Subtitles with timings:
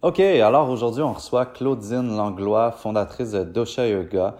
[0.00, 4.36] OK, alors aujourd'hui, on reçoit Claudine Langlois, fondatrice de Dosha Yoga.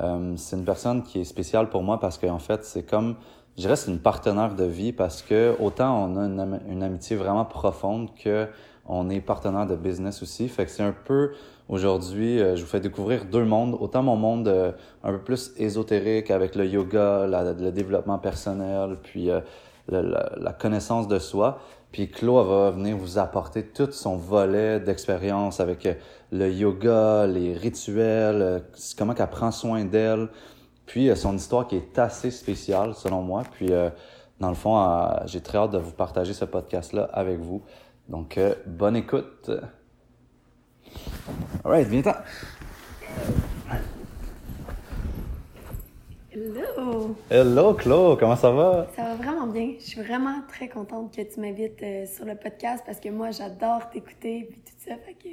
[0.00, 3.14] Euh, c'est une personne qui est spéciale pour moi parce qu'en fait, c'est comme,
[3.56, 8.08] je c'est une partenaire de vie parce que autant on a une, amitié vraiment profonde
[8.16, 8.48] que
[8.84, 10.48] on est partenaire de business aussi.
[10.48, 11.34] Fait que c'est un peu,
[11.68, 13.76] aujourd'hui, euh, je vous fais découvrir deux mondes.
[13.78, 14.72] Autant mon monde euh,
[15.04, 19.40] un peu plus ésotérique avec le yoga, le développement personnel, puis euh,
[19.88, 21.58] la, connaissance de soi.
[21.96, 25.94] Puis Claude va venir vous apporter tout son volet d'expérience avec euh,
[26.30, 28.58] le yoga, les rituels, euh,
[28.98, 30.28] comment qu'elle prend soin d'elle.
[30.84, 33.44] Puis euh, son histoire qui est assez spéciale selon moi.
[33.50, 33.70] Puis
[34.40, 37.62] dans le fond, j'ai très hâte de vous partager ce podcast-là avec vous.
[38.10, 39.50] Donc bonne écoute.
[41.64, 42.12] Alright, viens-t'en.
[46.40, 47.16] Hello!
[47.30, 48.88] Hello, Claude, comment ça va?
[48.94, 49.72] Ça va vraiment bien.
[49.78, 53.30] Je suis vraiment très contente que tu m'invites euh, sur le podcast parce que moi,
[53.30, 54.96] j'adore t'écouter et tout ça.
[54.96, 55.28] Fait que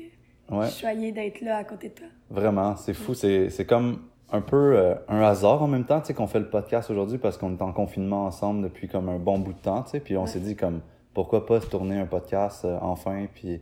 [0.56, 0.66] Ouais.
[0.68, 2.08] je suis choyée d'être là à côté de toi.
[2.30, 3.14] Vraiment, c'est fou.
[3.14, 6.40] C'est, c'est comme un peu euh, un hasard en même temps, tu sais, qu'on fait
[6.40, 9.60] le podcast aujourd'hui parce qu'on est en confinement ensemble depuis comme un bon bout de
[9.60, 10.00] temps, tu sais.
[10.00, 10.28] Puis on Ouais.
[10.28, 10.80] s'est dit comme,
[11.14, 13.62] pourquoi pas se tourner un podcast euh, enfin, puis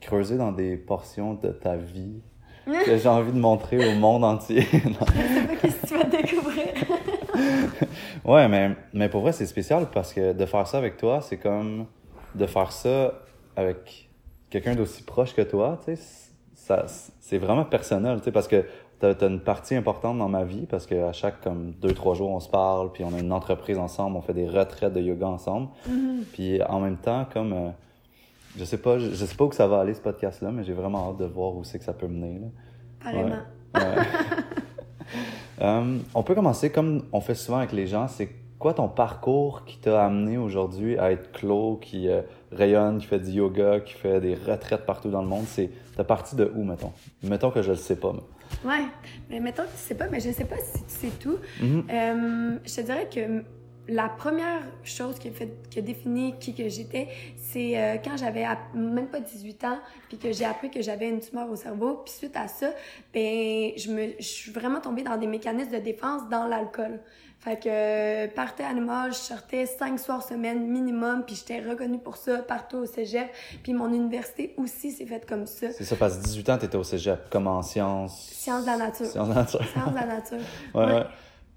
[0.00, 2.22] creuser dans des portions de ta vie
[2.66, 4.62] que j'ai envie de montrer au monde entier.
[4.98, 6.66] Pas qu'est-ce que tu vas découvrir.
[8.24, 11.38] ouais, mais, mais pour vrai, c'est spécial parce que de faire ça avec toi, c'est
[11.38, 11.86] comme
[12.34, 13.14] de faire ça
[13.56, 14.08] avec
[14.50, 16.86] quelqu'un d'aussi proche que toi, tu sais, ça,
[17.20, 18.64] c'est vraiment personnel, tu sais, parce que
[18.98, 22.30] t'as as une partie importante dans ma vie parce qu'à chaque comme deux, trois jours,
[22.30, 25.26] on se parle, puis on a une entreprise ensemble, on fait des retraites de yoga
[25.26, 25.68] ensemble.
[25.88, 26.24] Mhm.
[26.32, 27.70] Puis en même temps, comme, euh,
[28.56, 30.72] je sais pas, je, je sais pas où ça va aller ce podcast-là, mais j'ai
[30.72, 33.12] vraiment hâte de voir où c'est que ça peut mener, là.
[33.12, 33.32] Ouais.
[35.60, 38.08] Euh, on peut commencer comme on fait souvent avec les gens.
[38.08, 43.06] C'est quoi ton parcours qui t'a amené aujourd'hui à être Claude, qui euh, rayonne, qui
[43.06, 45.44] fait du yoga, qui fait des retraites partout dans le monde?
[45.46, 46.92] C'est t'as parti de où, mettons?
[47.22, 48.12] Mettons que je le sais pas.
[48.12, 48.84] mais- Ouais.
[49.30, 51.38] Mais mettons que tu sais pas, mais je sais pas si tu sais tout.
[51.60, 51.84] Mhm.
[51.90, 53.42] Euh, je te dirais que
[53.88, 58.16] la première chose qui a, fait, qui a défini qui que j'étais, c'est euh, quand
[58.16, 59.78] j'avais même pas 18 ans,
[60.08, 62.00] puis que j'ai appris que j'avais une tumeur au cerveau.
[62.04, 62.70] Puis suite à ça,
[63.12, 67.00] ben je me, je suis vraiment tombée dans des mécanismes de défense dans l'alcool.
[67.40, 72.16] Fait que euh, party animal, je sortais cinq soirs semaine minimum, puis j'étais reconnue pour
[72.16, 73.28] ça partout au cégep.
[73.62, 75.70] Puis mon université aussi s'est faite comme ça.
[75.72, 78.30] C'est ça, parce que 18 ans, t'étais au cégep, comme en sciences.
[78.32, 79.04] Sciences de la nature.
[79.04, 79.60] Sciences de la nature.
[79.66, 80.38] Sciences de la nature.
[80.74, 80.92] Ouais, Ouais.
[80.94, 81.06] ouais.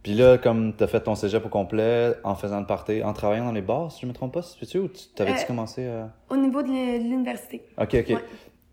[0.07, 3.43] Puis là, comme t'as fait ton cégep au complet, en faisant le party, en travaillant
[3.43, 6.09] dans les bars, si je me trompe pas, c'est-tu ou tu t'avais-tu Euh, commencé à...
[6.29, 7.61] Au niveau de l'u- de l'université.
[7.77, 8.07] Ok, ok.
[8.07, 8.23] Ouais.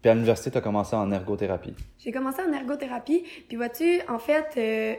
[0.01, 1.75] Puis à l'université, t'as commencé en ergothérapie.
[1.99, 3.25] J'ai commencé en ergothérapie.
[3.49, 4.95] Puis vois-tu, en fait, euh,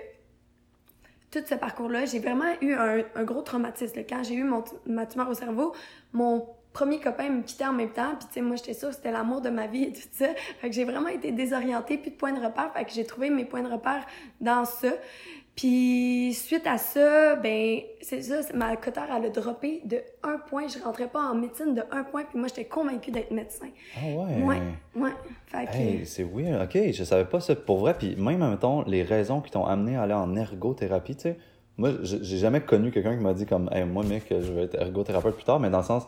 [1.32, 4.02] tout ce parcours-là, j'ai vraiment eu un, un gros traumatisme.
[4.10, 5.74] Quand j'ai eu mon, ma tumeur au cerveau,
[6.12, 8.14] mon premier copain me quittait en même temps.
[8.20, 10.28] Puis tu sais, moi, j'étais sûre que c'était l'amour de ma vie et tout ça.
[10.60, 12.74] Fait que j'ai vraiment été désorientée, plus de points de repère.
[12.74, 14.06] Fait que j'ai trouvé mes points de repère
[14.42, 14.90] dans ça.
[15.56, 20.68] Puis suite à ça, ben c'est ça, ma coteur elle a droppé de un point.
[20.68, 22.24] Je rentrais pas en médecine de un point.
[22.26, 23.68] Puis moi, j'étais convaincue d'être médecin.
[23.96, 24.44] Ah ouais?
[24.44, 24.62] Ouais,
[24.96, 25.12] ouais.
[25.48, 25.78] Fait que...
[25.78, 26.62] Hey, c'est weird.
[26.62, 27.96] OK, je savais pas ça pour vrai.
[27.98, 31.38] Puis même, mettons, les raisons qui t'ont amené à aller en ergothérapie, tu sais,
[31.78, 34.76] moi, j'ai jamais connu quelqu'un qui m'a dit comme, hey, moi, mec, je vais être
[34.76, 36.08] ergothérapeute plus tard, mais dans le sens,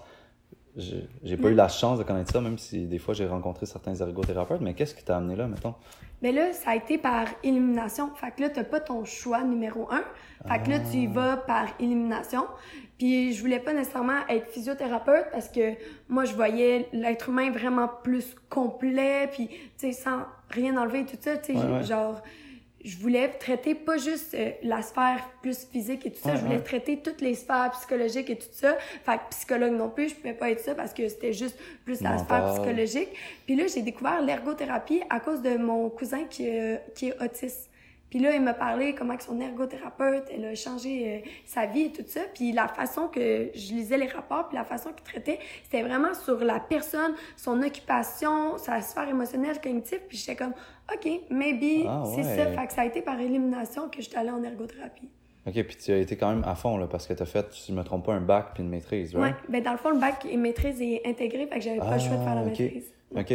[0.76, 3.96] j'ai pas eu la chance de connaître ça, même si des fois j'ai rencontré certains
[3.96, 5.74] ergothérapeutes, mais qu'est-ce qui t'a amené là, mettons?
[6.22, 8.10] Mais là, ça a été par élimination.
[8.16, 10.04] Fait que là, t'as pas ton choix numéro un.
[10.48, 12.46] Fait que là, tu y vas par élimination.
[12.98, 15.74] Puis je voulais pas nécessairement être physiothérapeute parce que
[16.10, 21.06] moi, je voyais l'être humain vraiment plus complet, puis tu sais, sans rien enlever et
[21.06, 21.84] tout ça, tu sais, Ouais, ouais.
[21.84, 22.22] genre...
[22.88, 26.42] Je voulais traiter pas juste euh, la sphère plus physique et tout ça, Ouais, je
[26.44, 26.64] voulais ouais.
[26.64, 28.78] traiter toutes les sphères psychologiques et tout ça.
[29.06, 32.00] Fait que psychologue non plus, je pouvais pas être ça parce que c'était juste plus
[32.02, 33.10] la sphère psychologique.
[33.46, 37.70] Puis là, j'ai découvert l'ergothérapie à cause de mon cousin qui, est- qui est autiste.
[38.10, 41.92] Puis là, il m'a parlé comment son ergothérapeute, elle a changé euh, sa vie et
[41.92, 42.22] tout ça.
[42.34, 46.14] Puis la façon que je lisais les rapports, puis la façon qu'il traitait, c'était vraiment
[46.14, 50.00] sur la personne, son occupation, sa sphère émotionnelle, cognitive.
[50.08, 50.54] Puis j'étais comme,
[50.94, 52.46] OK, maybe Ah, c'est ça.
[52.48, 55.10] Fait que ça a été par élimination que j'étais allée en ergothérapie.
[55.46, 57.72] OK, puis tu as été quand même à fond, là, parce que t'as fait, si
[57.72, 59.22] je me trompe pas, un bac puis une maîtrise, Ouais.
[59.22, 59.36] right?
[59.48, 62.00] Ben dans le fond, le bac et maîtrise est intégré, fait que j'avais pas le
[62.00, 62.94] choix de faire la Ah, maîtrise.
[63.16, 63.34] OK.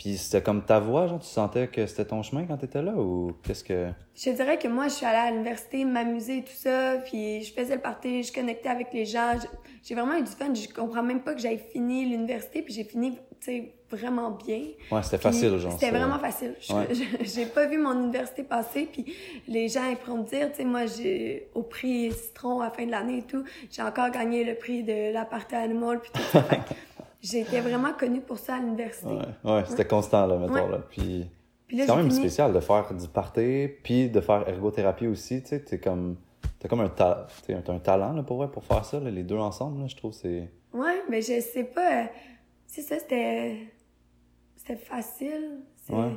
[0.00, 2.92] Puis c'était comme ta voix, genre, tu sentais que c'était ton chemin quand t'étais là,
[2.92, 3.90] ou qu'est-ce que...
[4.14, 7.52] Je dirais que moi, je suis allée à l'université m'amuser et tout ça, puis je
[7.52, 9.34] faisais le party, je connectais avec les gens.
[9.82, 10.54] J'ai vraiment eu du fun.
[10.54, 14.62] Je comprends même pas que j'avais fini l'université, puis j'ai fini, tu sais, vraiment bien.
[14.90, 15.72] Ouais, c'était facile, genre.
[15.72, 16.54] C'était vraiment facile.
[16.70, 16.88] Ouais.
[17.20, 19.04] J'ai pas vu mon université passer, puis
[19.48, 22.70] les gens ils pourront me dire, tu sais, moi, j'ai au prix Citron à la
[22.70, 26.10] fin de l'année et tout, j'ai encore gagné le prix de la partie animal, puis
[26.14, 26.44] tout ça.
[27.22, 29.06] J'étais vraiment connue pour ça à l'université.
[29.08, 30.78] Ouais, ouais c'était constant, là, mettons, là.
[30.88, 31.30] Puis,
[31.70, 35.60] c'est quand même spécial de faire du party, puis de faire ergothérapie aussi, tu sais,
[35.60, 36.16] t'es comme...
[36.58, 37.26] T'as comme un, ta...
[37.48, 40.12] un talent, là, pour, vrai, pour faire ça, là, les deux ensemble, là, je trouve,
[40.12, 40.50] c'est...
[40.72, 42.08] Ouais, mais je sais pas...
[42.66, 43.58] C'est ça, c'était...
[44.56, 45.60] C'était facile.
[45.88, 46.12] Ouais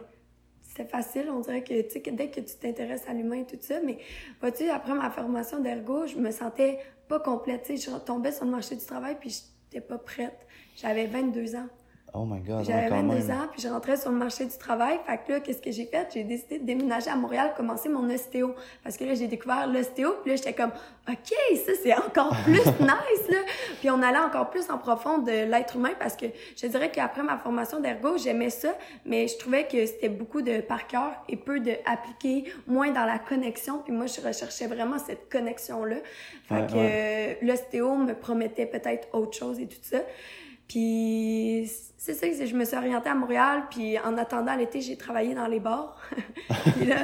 [0.74, 1.30] c'était facile.
[1.30, 4.00] On dirait que, tu sais, dès que tu t'intéresses à l'humain et tout ça, mais,
[4.42, 7.64] vois-tu, après ma formation d'ergo, je me sentais pas complète.
[7.64, 10.46] Tu sais, je tombais sur le marché du travail puis j'étais pas prête.
[10.76, 11.68] J'avais 22 ans.
[12.16, 15.00] Oh my God, J'avais 22 ans, puis je rentrais sur le marché du travail.
[15.04, 16.08] Fait que là, qu'est-ce que j'ai fait?
[16.14, 18.54] J'ai décidé de déménager à Montréal, commencer mon ostéo.
[18.84, 20.70] Parce que là, j'ai découvert l'ostéo, puis là, j'étais comme,
[21.10, 21.34] OK,
[21.66, 23.38] ça, c'est encore plus nice, là.
[23.80, 27.24] Puis on allait encore plus en profond de l'être humain, parce que je dirais qu'après
[27.24, 28.78] ma formation d'ergo, j'aimais ça,
[29.08, 33.06] mais je trouvais que c'était beaucoup de par cœur et peu de appliquer, moins dans
[33.06, 33.80] la connexion.
[33.80, 35.96] Puis moi, je recherchais vraiment cette connexion-là.
[36.48, 39.98] Fait que euh, l'ostéo me promettait peut-être autre chose et tout ça.
[40.68, 41.70] Puis
[42.06, 45.48] c'est ça, je me suis orientée à Montréal, puis en attendant l'été, j'ai travaillé dans
[45.48, 45.96] les bars.
[46.76, 46.98] puis là,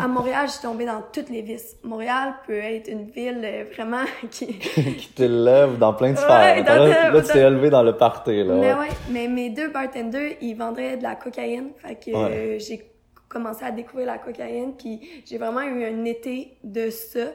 [0.00, 1.76] à Montréal, je suis tombée dans toutes les vices.
[1.82, 4.46] Montréal peut être une ville euh, vraiment qui...
[4.60, 6.64] qui t'élève dans plein de sphères.
[6.64, 8.54] là, tu t'es élevé dans le party, là.
[8.54, 11.70] Mais ouais, mais mes deux bartenders, ils vendraient de la cocaïne.
[11.78, 12.92] Fait que euh, j'ai
[13.28, 17.32] commencé à découvrir la cocaïne, puis j'ai vraiment eu un été de ça.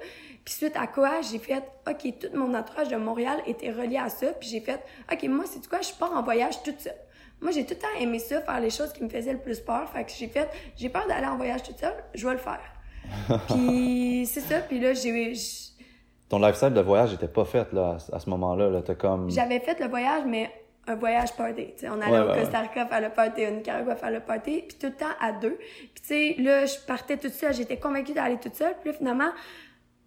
[0.48, 4.08] Puis suite à quoi, j'ai fait, OK, tout mon entourage de Montréal était relié à
[4.08, 4.28] ça.
[4.28, 4.80] Puis j'ai fait,
[5.12, 6.96] OK, moi, c'est quoi, je pars en voyage toute seule.
[7.42, 9.60] Moi, j'ai tout le temps aimé ça, faire les choses qui me faisaient le plus
[9.60, 9.90] peur.
[9.90, 10.48] Fait que j'ai fait,
[10.78, 12.62] j'ai peur d'aller en voyage toute seule, je vais le faire.
[13.50, 15.34] puis c'est ça, puis là, j'ai...
[16.30, 19.30] Ton lifestyle de voyage était pas fait, là, à ce moment-là, là, t'as comme...
[19.30, 20.50] J'avais fait le voyage, mais
[20.88, 21.74] un voyage party.
[21.76, 24.78] sais, on allait au Costa Rica faire le party, au Nicaragua faire le party, puis
[24.80, 25.58] tout le temps à deux.
[25.58, 28.76] Puis tu sais, là, je partais toute seule, j'étais convaincue d'aller toute seule.
[28.82, 29.32] Puis là, finalement,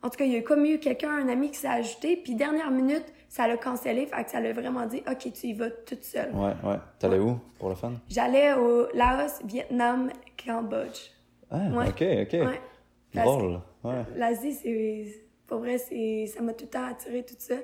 [0.02, 2.34] en tout cas, il y a comme eu quelqu'un, un ami qui s'est ajouté, puis
[2.34, 5.70] dernière minute, ça l'a cancellé, fait que ça l'a vraiment dit, OK, tu y vas
[5.70, 6.30] toute seule.
[6.34, 6.76] Ouais, ouais.
[6.98, 7.92] T'allais où pour le fun?
[8.08, 10.10] J'allais au Laos, Vietnam,
[10.42, 11.10] Cambodge.
[11.50, 11.58] Ah,
[11.88, 12.32] OK, OK.
[12.32, 12.60] Ouais.
[13.14, 14.04] Drôle, ouais.
[14.16, 15.04] L'Asie, c'est.
[15.46, 17.56] Pour vrai, c'est, ça m'a tout le temps attiré, tout ça.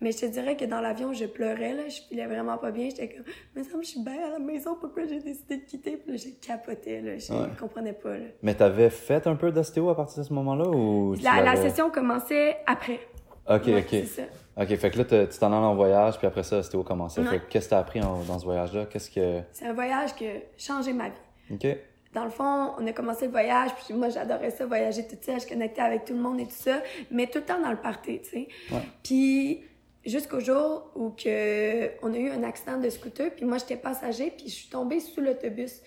[0.00, 1.88] Mais je te dirais que dans l'avion, je pleurais, là.
[1.88, 2.88] Je filais vraiment pas bien.
[2.88, 3.24] J'étais comme,
[3.54, 4.76] mais ça me, je suis bien à la maison.
[4.80, 5.96] Pourquoi j'ai décidé de quitter?
[5.96, 7.18] Puis là, j'ai capoté, là.
[7.18, 8.26] Je comprenais pas, là.
[8.42, 11.14] Mais t'avais fait un peu d'ostéo à partir de ce moment-là ou?
[11.22, 13.00] La, la, session commençait après.
[13.48, 14.04] OK, OK.
[14.06, 14.22] Ça.
[14.60, 17.22] OK, fait que là, tu t'en allais en voyage, puis après ça, ostéo commençait.
[17.24, 18.86] Fait qu'est-ce que t'as appris dans ce voyage-là?
[18.86, 19.40] Qu'est-ce que...
[19.52, 21.54] C'est un voyage qui a changé ma vie.
[21.54, 21.66] OK.
[22.14, 25.40] Dans le fond, on a commencé le voyage, puis moi, j'adorais ça, voyager tout seul,
[25.40, 27.76] je connectais avec tout le monde et tout ça, mais tout le temps dans le
[27.76, 28.48] party, tu sais.
[28.70, 28.80] Ouais.
[29.02, 29.62] Puis
[30.04, 34.32] jusqu'au jour où que on a eu un accident de scooter, puis moi j'étais passager,
[34.36, 35.80] puis je suis tombée sous l'autobus.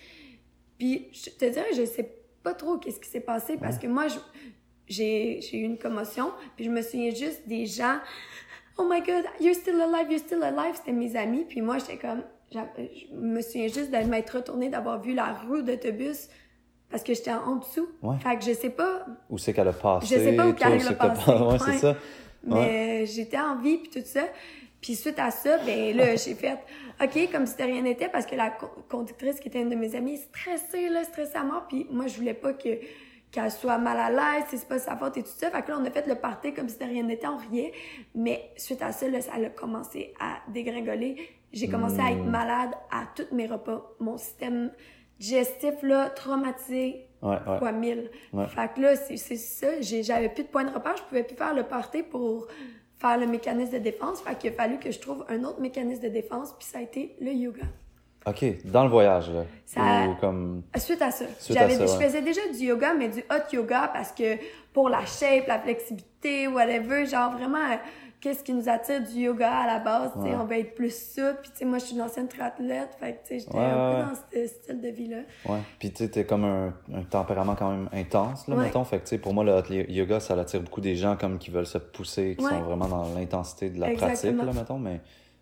[0.78, 4.06] Puis je te dirais, je sais pas trop qu'est-ce qui s'est passé parce que moi
[4.88, 7.98] j'ai eu une commotion, puis je me souviens juste des gens
[8.78, 11.98] Oh my god, you're still alive, you're still alive, c'était mes amis, puis moi j'étais
[11.98, 12.22] comme
[12.52, 16.28] je me souviens juste de m'être retournée d'avoir vu la roue d'autobus
[16.90, 17.88] parce que j'étais en dessous.
[18.22, 20.06] Fait que je sais pas où c'est qu'elle a passé.
[20.14, 21.30] Je sais pas où qu'elle a passé.
[21.30, 21.96] Ouais, c'est ça.
[22.44, 24.22] Mais j'étais en vie, puis tout ça.
[24.80, 26.58] Puis suite à ça, ben là, j'ai fait
[27.00, 28.50] OK, comme si de rien n'était, parce que la
[28.88, 31.66] conductrice, qui était une de mes amies, stressée, là, stressée à mort.
[31.68, 32.78] Puis moi, je voulais pas que
[33.30, 35.50] qu'elle soit mal à l'aise, c'est pas sa faute et tout ça.
[35.50, 37.72] Fait que là, on a fait le party comme si de rien n'était, on riait.
[38.14, 41.16] Mais suite à ça, là, ça a commencé à dégringoler.
[41.50, 42.30] J'ai commencé à être hmm.
[42.30, 43.90] malade à tous mes repas.
[44.00, 44.70] Mon système
[45.18, 47.58] digestif, là, traumatisé, Ouais, ouais.
[47.58, 48.10] fois 1000.
[48.48, 49.68] Fait que là, c'est ça.
[49.80, 50.96] J'avais plus de points de repère.
[50.96, 52.48] Je pouvais plus faire le party pour
[52.98, 54.20] faire le mécanisme de défense.
[54.20, 56.52] Fait qu'il a fallu que je trouve un autre mécanisme de défense.
[56.58, 57.64] Puis ça a été le yoga.
[58.26, 58.64] OK.
[58.64, 59.44] Dans le voyage, là.
[59.66, 59.80] Ça...
[60.20, 60.62] comme...
[60.76, 61.24] Suite à ça.
[61.48, 64.36] J'avais, Je faisais déjà du yoga, mais du hot yoga parce que
[64.72, 67.78] pour la shape, la flexibilité, whatever, genre vraiment
[68.22, 71.34] qu'est-ce qui nous attire du yoga à la base, on va être plus ça.
[71.34, 73.92] Puis, tu sais, moi, je suis une ancienne triathlète, fait que, tu sais, j'étais un
[73.92, 75.18] peu dans ce style de vie-là.
[75.46, 75.58] Ouais.
[75.80, 78.84] Puis, tu sais, comme un, un, tempérament quand même intense, là, mettons.
[78.84, 81.50] Fait que, tu sais, pour moi, le yoga, ça attire beaucoup des gens comme qui
[81.50, 84.78] veulent se pousser, qui sont vraiment dans l'intensité de la pratique, là, mettons.
[84.78, 85.00] Mais,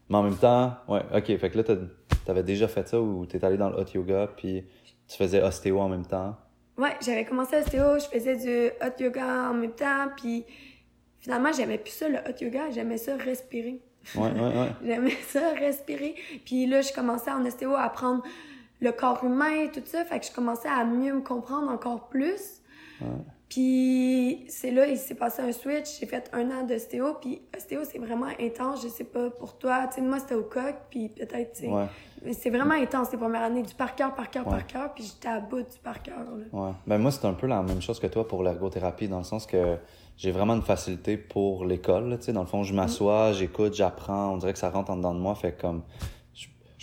[0.09, 1.37] mais en même temps, ouais, OK.
[1.37, 1.77] Fait que là,
[2.25, 4.65] t'avais déjà fait ça ou t'es allé dans le hot yoga, puis
[5.07, 6.35] tu faisais ostéo en même temps?
[6.79, 10.47] Ouais, j'avais commencé ostéo, je faisais du hot yoga en même temps, puis
[11.21, 12.71] finalement, j'aimais plus ça, le hot yoga.
[12.71, 13.81] J'aimais ça respirer.
[14.17, 14.69] Ouais, ouais, ouais.
[14.85, 16.15] j'aimais ça respirer.
[16.45, 18.23] Puis là, je commençais en ostéo à apprendre
[18.81, 20.05] le corps humain et tout ça.
[20.05, 22.62] Fait que je commençais à mieux me comprendre encore plus.
[23.00, 23.09] Ouais.
[23.50, 25.99] Puis c'est là, il s'est passé un switch.
[25.99, 27.17] J'ai fait un an d'ostéo.
[27.21, 28.83] Puis ostéo, c'est vraiment intense.
[28.83, 29.89] Je sais pas pour toi.
[29.89, 30.75] Tu sais, moi, c'était au coq.
[30.89, 31.69] Puis peut-être, tu sais.
[31.69, 31.87] Ouais.
[32.25, 33.62] Mais c'est vraiment intense les premières années.
[33.62, 34.95] Du par cœur, par cœur, par cœur.
[34.95, 36.25] Puis j'étais à bout du par cœur.
[36.53, 36.71] Ouais.
[36.87, 39.47] Ben moi, c'est un peu la même chose que toi pour l'ergothérapie, dans le sens
[39.47, 39.77] que
[40.21, 42.19] j'ai vraiment une facilité pour l'école.
[42.19, 44.35] Tu sais, dans le fond, je m'assois, j'écoute, j'apprends.
[44.35, 45.35] On dirait que ça rentre en dedans de moi.
[45.35, 45.83] Fait comme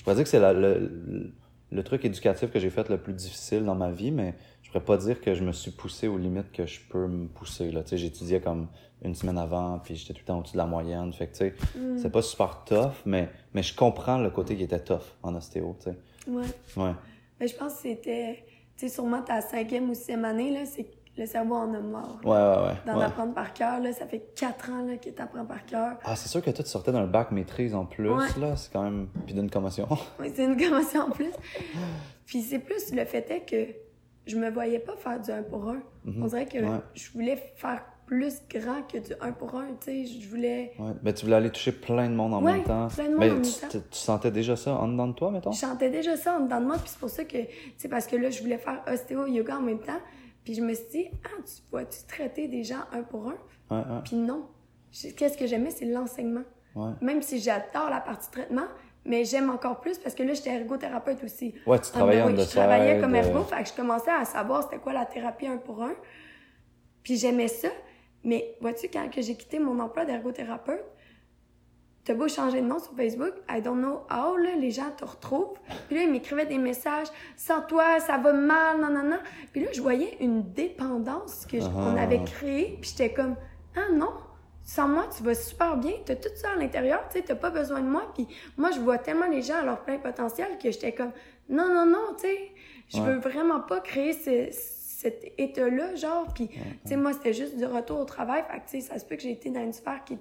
[0.08, 1.34] pourrais dire que c'est le,
[1.70, 4.86] le truc éducatif que j'ai fait le plus difficile dans ma vie, mais je pourrais
[4.86, 7.72] pas dire que je me suis poussé aux limites que je peux me pousser.
[7.72, 7.84] Là.
[7.84, 8.68] Tu sais, j'étudiais comme
[9.04, 11.12] une semaine avant, puis j'étais tout le temps au-dessus de la moyenne.
[11.12, 11.98] Fait que, tu sais, Mm.
[11.98, 15.76] c'est pas super tough, mais, mais je comprends le côté qui était tough en ostéo,
[15.78, 15.98] tu sais.
[16.32, 16.46] Ouais.
[16.78, 16.94] Ouais.
[17.42, 18.46] Mais je pense que c'était,
[18.78, 22.20] tu sais, sûrement ta cinquième ou sixième année, là, c'est le cerveau en a mort.
[22.24, 22.76] Ouais, ouais, ouais.
[22.86, 23.06] D'en ouais.
[23.06, 25.98] apprendre par cœur, là, ça fait quatre ans là, que t'apprends par cœur.
[26.04, 28.26] Ah, c'est sûr que toi, tu sortais d'un bac maîtrise en plus, Ouais.
[28.40, 28.56] là.
[28.56, 29.08] C'est quand même.
[29.26, 29.88] Puis d'une commotion.
[30.20, 31.32] Oui, c'est une commotion en plus.
[32.26, 33.74] Puis c'est plus le fait est que
[34.26, 35.82] je me voyais pas faire du 1 pour 1.
[36.06, 36.24] Mhm.
[36.24, 36.80] On dirait que Ouais.
[36.94, 40.72] je voulais faire plus grand que du 1 pour 1, tu sais, je voulais...
[40.80, 40.92] Ouais.
[41.04, 42.88] Mais tu voulais aller toucher plein de monde en même temps.
[42.88, 43.68] plein de monde Mais en même tu, temps.
[43.70, 45.52] tu- tu sentais déjà ça en dedans de toi, mettons?
[45.52, 47.38] Je chantais déjà ça en dedans de moi, puis c'est pour ça que,
[47.76, 50.00] c'est parce que là, je voulais faire ostéo, yoga en même temps.
[50.48, 53.36] Puis je me suis dit, ah, tu vois-tu traiter des gens un pour un?
[53.70, 54.00] Ouais, ouais.
[54.06, 54.48] Puis non.
[55.18, 56.44] Qu'est-ce que j'aimais, c'est l'enseignement.
[56.74, 56.92] Ouais.
[57.02, 58.68] Même si j'adore la partie traitement,
[59.04, 61.54] mais j'aime encore plus parce que là, j'étais ergothérapeute aussi.
[61.66, 62.50] Ouais, tu travaillais Ah, en ben oui, dessert.
[62.64, 65.48] Je travaillais comme de- ergo, fait que je commençais à savoir c'était quoi la thérapie
[65.48, 65.96] un pour un.
[67.04, 67.68] Puis j'aimais ça.
[68.24, 70.86] Mais vois-tu, quand j'ai quitté mon emploi d'ergothérapeute,
[72.08, 75.04] t'as beau changer de nom sur Facebook, I don't know how, là, les gens te
[75.04, 75.58] retrouvent.
[75.88, 79.20] Puis là, ils m'écrivaient des messages, sans toi, ça va mal, non, non, non.
[79.52, 82.04] Puis là, je voyais une dépendance que je- qu'on Ah.
[82.04, 83.36] avait créée, puis j'étais comme,
[83.76, 84.12] ah non,
[84.64, 87.50] sans moi, tu vas super bien, t'as tout ça à l'intérieur, tu sais, t'as pas
[87.50, 88.04] besoin de moi.
[88.14, 91.12] Puis moi, je vois tellement les gens à leur plein potentiel que j'étais comme,
[91.50, 92.52] non, non, non, tu sais,
[92.88, 93.08] je Ouais.
[93.08, 96.26] veux vraiment pas créer ce, cet état-là, genre.
[96.34, 98.44] Puis, tu sais, moi, c'était juste du retour au travail.
[98.50, 100.18] Fait que, tu sais, ça se peut que j'ai été dans une sphère qui,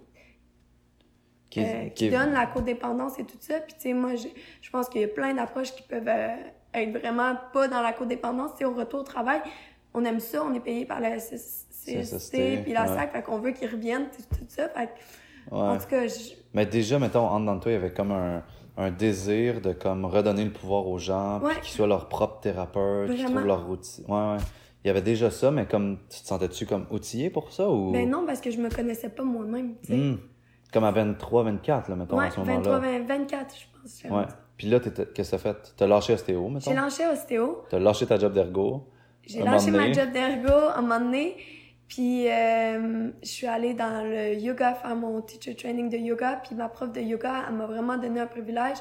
[1.62, 3.60] Qui, euh, qui donne la codépendance et tout ça.
[3.60, 4.28] Puis, tu sais, moi, je,
[4.60, 6.34] je pense qu'il y a plein d'approches qui peuvent euh,
[6.75, 8.52] être vraiment pas dans la codépendance.
[8.52, 9.40] Tu sais, au retour au travail,
[9.94, 12.96] on aime ça, on est payé par la CST, CSST, puis la ouais.
[12.96, 14.68] SAC, fait qu'on veut qu'ils reviennent, tout, tout ça.
[14.68, 14.90] Fait
[15.50, 15.58] Ouais.
[15.60, 18.10] en tout cas, je- Mais déjà, mettons, en dedans de toi, il y avait comme
[18.10, 18.42] un,
[18.76, 21.54] un désir de comme redonner le pouvoir aux gens, Ouais.
[21.62, 24.04] qu'ils soient leur propre thérapeute, qu'ils trouvent leur routine.
[24.08, 24.36] Ouais, ouais.
[24.84, 27.92] Il y avait déjà ça, mais comme, tu te sentais-tu comme outillé pour ça ou?
[27.92, 29.94] ben non, parce que je me connaissais pas moi-même, tu sais.
[29.96, 30.18] Hmm.
[30.73, 32.99] Comme à 23, 24, là, mettons, ouais, à ce 23, moment-là.
[32.99, 34.02] 20, 24, je pense.
[34.11, 34.25] Ouais.
[34.56, 35.75] Puis là, qu'est-ce que t'as fait?
[35.76, 36.70] T'as lâché ostéo, mettons?
[36.70, 37.64] J'ai lâché ostéo.
[37.68, 38.88] T'as lâché ta job d'ergo.
[39.26, 41.37] J'ai lâché ma job d'ergo à un moment donné.
[41.88, 46.40] Puis euh, je suis allée dans le yoga faire mon teacher training de yoga.
[46.44, 48.78] Puis ma prof de yoga, elle m'a vraiment donné un privilège.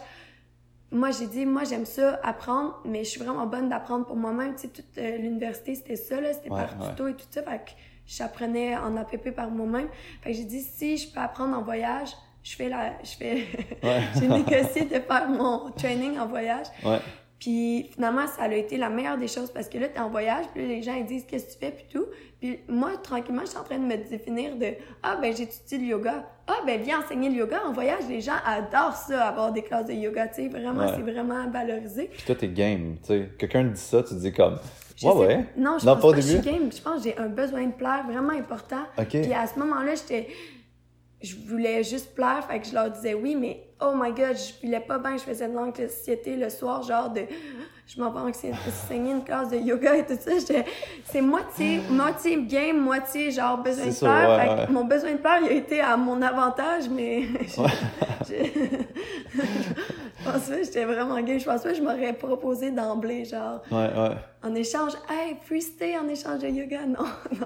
[0.91, 4.55] Moi, j'ai dit, moi, j'aime ça, apprendre, mais je suis vraiment bonne d'apprendre pour moi-même.
[4.55, 6.89] Tu sais, toute euh, l'université, c'était ça, là, c'était Ouais, par ouais.
[6.89, 7.41] tuto et tout ça.
[7.43, 7.71] Fait que
[8.07, 9.87] j'apprenais en APP par moi-même.
[10.21, 12.09] Fait que j'ai dit, si je peux apprendre en voyage,
[12.43, 13.45] je fais la, je fais,
[13.83, 14.01] Ouais.
[14.19, 16.67] j'ai négocié de faire mon training en voyage.
[16.83, 16.99] Ouais.
[17.39, 20.45] Puis finalement, ça a été la meilleure des choses parce que là, t'es en voyage,
[20.53, 22.05] puis là, les gens ils disent qu'est-ce que tu fais, puis tout.
[22.39, 24.67] Puis moi, tranquillement, je suis en train de me définir de
[25.03, 26.25] Ah, ben j'étudie le yoga.
[26.47, 27.61] Ah, ben viens enseigner le yoga.
[27.67, 30.47] En voyage, les gens adorent ça, avoir des classes de yoga, tu sais.
[30.47, 30.93] Vraiment, Ouais.
[30.95, 32.09] c'est vraiment valorisé.
[32.13, 33.29] Puis toi, t'es game, tu sais.
[33.37, 34.57] Quelqu'un te dit ça, tu te dis comme,
[34.95, 35.45] Je ouais, sais- ouais.
[35.57, 36.71] Non, je Non, pense pas au pas que je suis game.
[36.71, 38.83] Je pense que j'ai un besoin de plaire vraiment important.
[38.97, 39.07] OK.
[39.09, 40.27] Puis à ce moment-là, j'étais.
[41.21, 44.53] Je voulais juste plaire, fait que je leur disais oui, mais oh my god, je
[44.59, 47.21] filais pas bien, je faisais de l'anxiété le soir, genre de.
[47.87, 50.31] Je m'en vais enseigner une classe de yoga et tout ça.
[51.03, 54.67] C'est moitié, moitié game, moitié genre besoin de ouais, Fait que ouais.
[54.73, 57.25] Mon besoin de plaire, il a été à mon avantage, mais.
[58.27, 58.59] je, je-
[59.35, 61.39] je pense que j'étais vraiment game.
[61.39, 63.61] Je pense que je m'aurais proposé d'emblée, genre.
[63.71, 63.87] Ouais.
[64.43, 67.05] En échange, hey, free stay en échange de yoga, non,
[67.39, 67.45] non,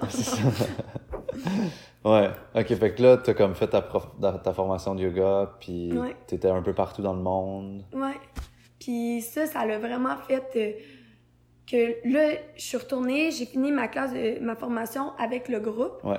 [1.34, 1.70] non.
[2.04, 2.30] Ouais.
[2.54, 6.16] OK, fait que là, t'as comme fait ta, prof- ta, formation de yoga, puis Ouais.
[6.26, 7.84] t'étais un peu partout dans le monde.
[7.92, 8.16] Ouais.
[8.78, 10.72] Puis ça, ça l'a vraiment fait euh,
[11.70, 16.02] que là, je suis retournée, j'ai fini ma classe, de, ma formation avec le groupe.
[16.04, 16.16] Ouais.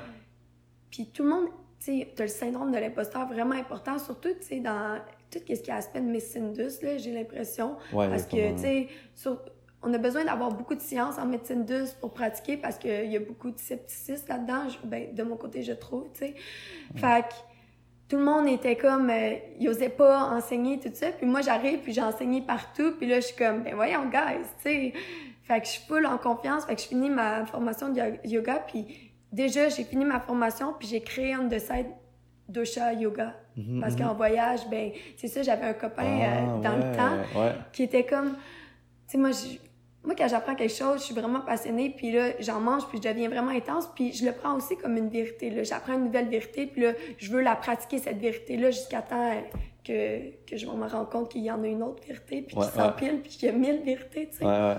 [0.92, 1.46] Puis tout le monde,
[1.80, 5.00] tu sais, t'as le syndrome de l'imposteur vraiment important, surtout, tu sais, dans
[5.32, 7.78] tout ce qui est aspect de Miss Indus, là, j'ai l'impression.
[7.94, 9.40] Ouais, Parce que, tu sais, sur-
[9.84, 13.16] on a besoin d'avoir beaucoup de science en médecine douce pour pratiquer parce qu'il y
[13.16, 14.64] a beaucoup de scepticisme là-dedans.
[14.84, 16.36] Ben, de mon côté, je trouve, tu sais.
[16.96, 17.34] Fait que
[18.08, 21.08] tout le monde était comme, euh, ils osaient pas enseigner tout ça.
[21.12, 22.94] Puis moi, j'arrive, puis j'ai enseigné partout.
[22.98, 24.94] Puis là, je suis comme, ben voyons, guys, tu sais.
[25.44, 26.66] Fait que je suis full en confiance.
[26.66, 28.64] Fait que je finis ma formation de yo- yoga.
[28.68, 31.88] Puis déjà, j'ai fini ma formation, puis j'ai créé un de side
[32.48, 33.34] dosha yoga.
[33.58, 34.00] Mhm, Parce mhm.
[34.08, 37.54] qu'en voyage, ben, c'est ça, j'avais un copain euh, Ah, dans le temps Ouais.
[37.74, 38.38] qui était comme, tu
[39.08, 39.58] sais, moi, je-
[40.04, 43.08] moi, quand j'apprends quelque chose, je suis vraiment passionnée, puis là, j'en mange, puis je
[43.08, 45.64] deviens vraiment intense, puis je le prends aussi comme une vérité, là.
[45.64, 49.32] J'apprends une nouvelle vérité, puis là, je veux la pratiquer, cette vérité-là, jusqu'à temps
[49.86, 52.66] que, que je me rende compte qu'il y en a une autre vérité, puis Ouais,
[52.66, 54.46] qu'il s'empile, puis qu'il y a mille vérités, tu sais.
[54.46, 54.76] Ouais.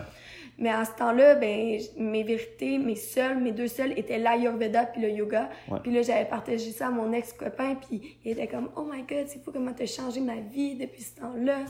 [0.58, 5.00] Mais à ce temps-là, ben, mes vérités, mes seules, mes deux seules étaient l'Ayurveda puis
[5.00, 5.48] le yoga.
[5.82, 9.26] Puis là, j'avais partagé ça à mon ex-copain, puis il était comme «Oh my God,
[9.28, 11.60] c'est fou comment t'as changé ma vie depuis ce temps-là.»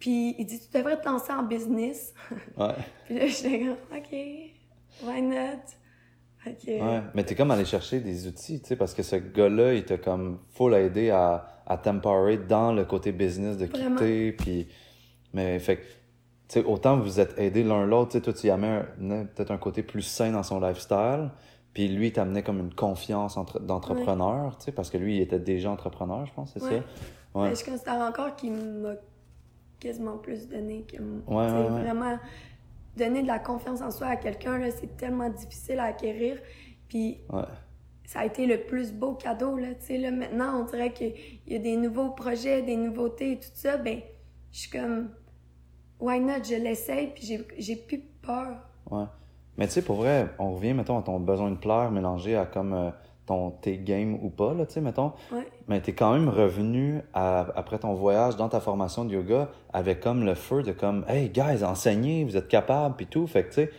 [0.00, 2.14] Puis il dit, tu devrais te lancer en business.
[2.56, 2.74] Ouais.
[3.04, 4.12] puis là, j'étais comme, OK,
[5.04, 5.60] why not?
[6.42, 9.74] Que, Ouais, mais t'es comme allé chercher des outils, tu sais, parce que ce gars-là,
[9.74, 13.96] il t'a comme full aidé à, à temporer dans le côté business de Vraiment.
[13.96, 14.66] quitter, puis...
[15.34, 15.76] Mais, fait
[16.48, 18.82] tu sais, autant vous êtes aidés l'un l'autre, tu sais, toi, tu y amenais
[19.26, 21.30] peut-être un côté plus sain dans son lifestyle,
[21.74, 25.20] puis lui, il t'amenait comme une confiance entre- d'entrepreneur, tu sais, parce que lui, il
[25.20, 26.70] était déjà entrepreneur, je pense, c'est Ouais.
[26.70, 27.38] ça?
[27.38, 27.50] Ouais.
[27.50, 28.94] Mais je considère encore qu'il m'a
[29.80, 31.46] quasiment plus donné que moi.
[31.46, 31.68] Ouais.
[31.82, 32.18] Vraiment,
[32.96, 36.38] donner de la confiance en soi à quelqu'un, c'est tellement difficile à acquérir.
[36.88, 37.18] Puis
[38.04, 39.68] ça a été le plus beau cadeau, là.
[39.78, 41.14] Tu sais, là, maintenant, on dirait qu'il
[41.46, 43.76] y a des nouveaux projets, des nouveautés et tout ça.
[43.76, 44.00] Ben,
[44.52, 45.10] je suis comme,
[46.00, 46.42] why not?
[46.44, 48.58] Je l'essaye, puis j'ai- plus peur.
[48.90, 49.04] Ouais.
[49.56, 52.46] Mais tu sais, pour vrai, on revient, mettons, à ton besoin de plaire mélangé à
[52.46, 52.90] comme euh,
[53.30, 55.12] ton tes game ou pas, là, tu sais, mettons.
[55.30, 55.46] Ouais.
[55.68, 60.00] Mais t'es quand même revenu à- après ton voyage dans ta formation de yoga avec
[60.00, 63.28] comme le feu de comme, hey, guys, enseignez, vous êtes capables, puis tout.
[63.28, 63.70] Fait que, tu sais,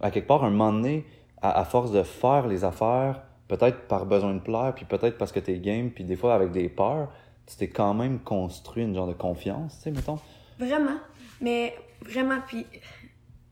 [0.00, 1.04] à quelque part, un moment donné,
[1.42, 5.32] à, à force de faire les affaires, peut-être par besoin de plaire, puis peut-être parce
[5.32, 7.12] que t'es game, puis des fois avec des peurs,
[7.46, 10.18] tu t'es quand même construit une genre de confiance, tu sais, mettons.
[10.58, 10.96] Vraiment.
[11.42, 12.64] Mais vraiment, puis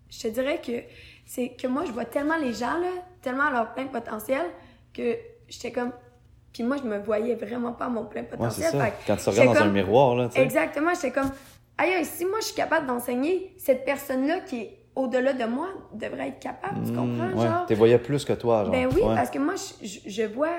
[0.09, 0.73] je te dirais que
[1.27, 2.89] c'est que moi, je vois tellement les gens, là,
[3.21, 4.47] tellement leur plein potentiel,
[4.95, 5.17] que
[5.53, 5.93] j'étais comme.
[6.53, 8.71] Puis moi, je me voyais vraiment pas à mon plein Ouais, potentiel.
[8.71, 8.87] ça.
[9.07, 10.43] Quand tu regardes dans un miroir, là, tu sais.
[10.43, 11.31] Exactement, j'étais comme.
[11.79, 16.29] Aïe, si moi, je suis capable d'enseigner, cette personne-là qui est au-delà de moi devrait
[16.29, 17.39] être capable, tu Mm, comprends?
[17.41, 17.47] ouais.
[17.47, 17.67] Genre?
[17.67, 18.73] T'es voyais plus que toi, genre.
[18.73, 19.15] Ben oui, Ouais.
[19.15, 20.51] parce que moi, je, je- vois.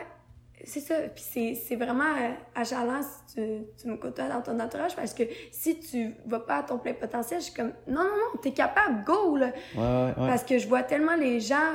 [0.65, 0.95] C'est ça.
[1.13, 3.41] Puis c'est- vraiment euh, achalant si tu,
[3.79, 6.93] tu me côtoies dans ton entourage parce que si tu vas pas à ton plein
[6.93, 9.35] potentiel, je suis comme non, non, non, t'es capable, go!
[9.35, 9.47] Là.
[9.47, 10.27] Ouais, ouais, ouais.
[10.29, 11.73] Parce que je vois tellement les gens,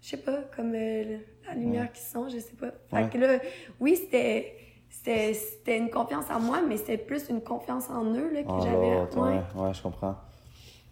[0.00, 1.18] je sais pas, comme euh,
[1.54, 2.70] la lumière qui sont, je sais pas.
[2.90, 3.08] Fait Ouais.
[3.10, 3.38] que là,
[3.80, 4.56] oui, c'était.
[4.92, 8.60] C'était une confiance en moi, mais c'était plus une confiance en eux là, que En
[8.60, 8.96] j'avais.
[9.20, 10.16] ouais, ouais, je comprends.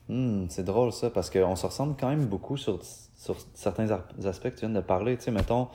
[0.09, 2.79] Hmm, c'est drôle ça, parce qu'on se ressemble quand même beaucoup sur,
[3.17, 3.91] sur certains
[4.25, 5.17] aspects que tu viens de parler.
[5.17, 5.67] Tu sais, mettons,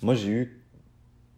[0.00, 0.64] moi j'ai eu,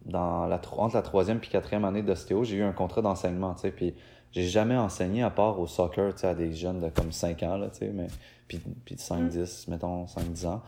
[0.05, 3.61] dans la, entre la troisième puis quatrième année d'ostéo, j'ai eu un contrat d'enseignement, tu
[3.61, 3.95] sais, puis
[4.31, 7.41] j'ai jamais enseigné à part au soccer, tu sais, à des jeunes de comme 5
[7.41, 8.07] ans, là, tu sais, mais,
[8.47, 10.61] puis, puis 5-10, mettons, 5-10 ans.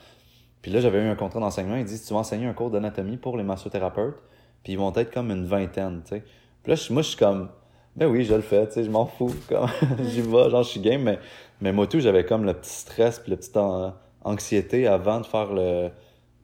[0.67, 3.15] Puis là, j'avais eu un contrat d'enseignement, ils disent, tu vas enseigner un cours d'anatomie
[3.15, 4.21] pour les massothérapeutes,
[4.65, 6.23] puis ils vont être comme une vingtaine, tu sais.
[6.62, 7.47] Puis là, moi, je suis comme,
[7.95, 9.69] ben oui, je le fais, tu sais, je m'en fous, comme,
[10.03, 11.19] j'y vais, genre, je suis game, mais,
[11.62, 13.93] mais moi, tout, j'avais comme le petit stress, puis le petit an-
[14.25, 15.89] anxiété avant de faire le,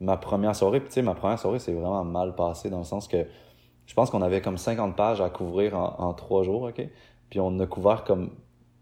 [0.00, 0.80] ma première soirée.
[0.80, 3.26] Puis, tu sais, ma première soirée, c'est vraiment mal passé dans le sens que
[3.84, 6.82] je pense qu'on avait comme 50 pages à couvrir en, en trois jours, OK?
[7.28, 8.30] Puis on a couvert comme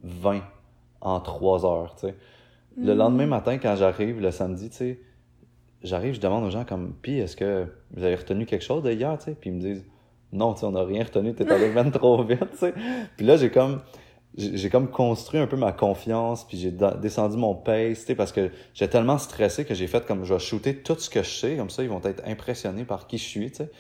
[0.05, 0.40] 20
[1.00, 2.14] en trois heures, tu sais.
[2.76, 5.00] Le lendemain matin, quand j'arrive, le samedi, tu sais,
[5.83, 8.92] j'arrive, je demande aux gens comme, puis est-ce que vous avez retenu quelque chose de
[8.92, 9.37] hier, tu sais?
[9.38, 9.85] Puis ils me disent,
[10.33, 12.75] non, tu sais, on n'a rien retenu, t'es allé même trop vite, tu sais.
[13.16, 13.81] Puis là, j'ai comme,
[14.37, 18.14] j'ai j'ai comme construit un peu ma confiance, puis j'ai descendu mon pace, tu sais,
[18.14, 21.23] parce que j'étais tellement stressé que j'ai fait comme, je vais shooter tout ce que
[21.23, 23.71] je sais, comme ça, ils vont être impressionnés par qui je suis, tu sais.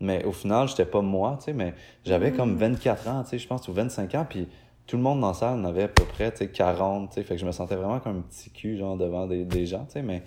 [0.00, 3.38] Mais au final, j'étais pas moi, tu sais, mais j'avais comme 24 ans, tu sais,
[3.38, 4.48] je pense, ou 25 ans, puis
[4.86, 7.14] tout le monde dans la salle en avait à peu près, tu sais, 40, tu
[7.14, 9.64] sais, fait que je me sentais vraiment comme un petit cul, genre, devant des, des
[9.64, 10.22] gens, tu sais, mais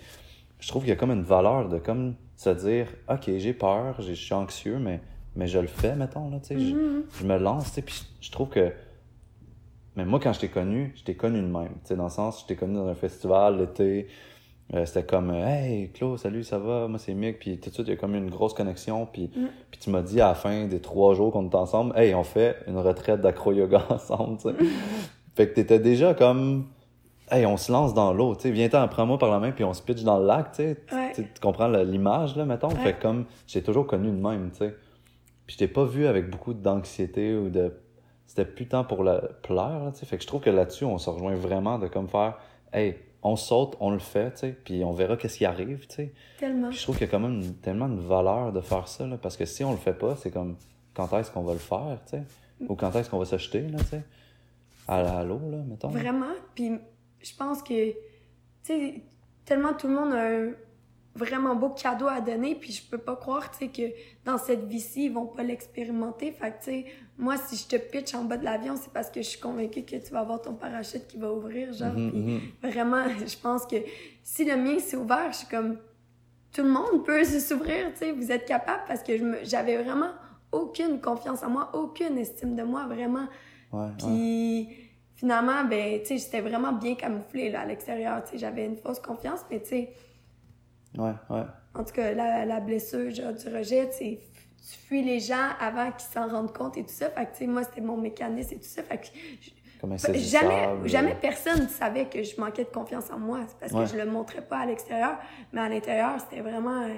[0.60, 4.00] je trouve qu'il y a comme une valeur de comme se dire, OK, j'ai peur,
[4.00, 5.00] je suis anxieux, mais,
[5.36, 7.02] mais je le fais, mettons, là, tu sais, je- Mhm.
[7.20, 8.72] je, me lance, tu sais, puis je je trouve que,
[9.96, 12.10] mais moi, quand je t'ai connu, je t'ai connu de même, tu sais, dans le
[12.10, 14.08] sens, je t'ai connu dans un festival l'été,
[14.74, 17.86] euh, c'était comme, hey, Claude, salut, ça va, moi, c'est Mick, puis tout de suite,
[17.86, 19.46] il y a comme une grosse connexion, puis, Mm.
[19.70, 22.24] puis tu m'as dit à la fin des trois jours qu'on était ensemble, hey, on
[22.24, 24.54] fait une retraite d'acro-yoga ensemble, tu sais.
[25.34, 26.66] fait que t'étais déjà comme,
[27.30, 29.72] hey, on se lance dans l'eau, tu sais, viens-t'en, prends-moi par la main, puis on
[29.74, 30.76] se pitch dans le lac, tu sais.
[30.92, 31.12] Ouais.
[31.14, 32.68] Tu- comprends l'image, là, mettons?
[32.68, 32.82] Ouais.
[32.82, 34.74] Fait comme, j'ai toujours connu de même, tu sais.
[35.46, 37.72] Puis je t'ai pas vu avec beaucoup d'anxiété ou de...
[38.26, 39.54] C'était plus tant pour la tu
[39.94, 40.06] sais.
[40.06, 42.38] Fait que je trouve que là-dessus, on se rejoint vraiment de comme faire,
[42.72, 45.94] hey, on saute, on le fait, tu sais, puis on verra qu'est-ce qui arrive, tu
[45.96, 46.12] sais.
[46.38, 46.68] Tellement.
[46.70, 49.06] Puis je trouve qu'il y a quand même une- tellement de valeur de faire ça,
[49.06, 50.56] là, parce que si on le fait pas, c'est comme,
[50.94, 52.22] quand est-ce qu'on va le faire, tu sais?
[52.68, 54.02] Ou quand est-ce qu'on va se jeter, là, tu sais?
[54.88, 55.88] À, à l'eau, là, mettons.
[55.88, 56.26] Vraiment.
[56.54, 56.72] Puis
[57.22, 57.96] je pense que, tu
[58.62, 59.02] sais,
[59.44, 60.52] tellement tout le monde a un
[61.16, 64.66] vraiment beau cadeau à donner, puis je peux pas croire, tu sais, que dans cette
[64.66, 66.30] vie-ci, ils vont pas l'expérimenter.
[66.30, 66.84] Fait que, tu sais,
[67.18, 69.82] moi, si je te pitch en bas de l'avion, c'est parce que je suis convaincue
[69.82, 71.94] que tu vas avoir ton parachute qui va ouvrir, genre.
[71.94, 72.40] Mhm, puis mhm.
[72.62, 73.76] vraiment, je pense que
[74.22, 75.78] si le mien s'est ouvert, je suis comme,
[76.52, 79.12] tout le monde peut s'ouvrir, tu sais, vous êtes capable, parce que
[79.44, 80.10] j'avais vraiment
[80.52, 83.26] aucune confiance en moi, aucune estime de moi, vraiment.
[83.72, 84.68] Ouais, ouais.
[85.16, 88.22] Finalement, ben, tu sais, j'étais vraiment bien camouflée là, à l'extérieur.
[88.24, 89.92] Tu sais, j'avais une fausse confiance, mais tu sais,
[90.96, 91.42] Ouais, ouais.
[91.74, 94.20] en tout cas, la, la blessure genre, du rejet, tu sais,
[94.70, 97.10] tu fuis les gens avant qu'ils s'en rendent compte et tout ça.
[97.10, 98.82] Fait que, tu sais, moi, c'était mon mécanisme et tout ça.
[98.82, 99.06] Fait que
[99.40, 99.50] je,
[99.80, 103.40] comme Jamais, jamais personne savait que je manquais de confiance en moi.
[103.46, 103.84] C'est parce Ouais.
[103.84, 105.18] que je le montrais pas à l'extérieur.
[105.52, 106.88] Mais à l'intérieur, c'était vraiment euh,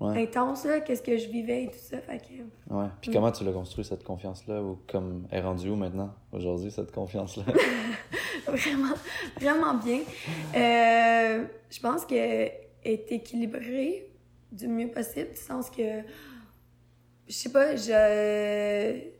[0.00, 0.22] Ouais.
[0.22, 1.98] intense, là, qu'est-ce que je vivais et tout ça.
[1.98, 2.74] Fait que...
[2.74, 2.86] Ouais.
[2.86, 2.92] Mm.
[3.02, 4.62] Puis comment tu l'as construit, cette confiance-là?
[4.62, 7.44] Ou comme elle est rendue où maintenant, aujourd'hui, cette confiance-là?
[8.46, 8.94] vraiment,
[9.38, 10.00] vraiment bien.
[10.56, 14.10] Euh, je pense qu'elle est équilibrée
[14.50, 16.00] du mieux possible, du sens que,
[17.28, 19.10] je sais pas, je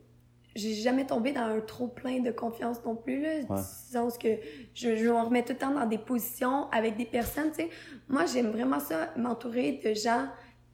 [0.56, 3.56] j'ai jamais tombé dans un trop plein de confiance non plus, là, Ouais.
[3.56, 4.28] du sens que
[4.74, 7.70] je, je me remets tout le temps dans des positions avec des personnes, tu sais.
[8.08, 10.26] Moi, j'aime vraiment ça, m'entourer de gens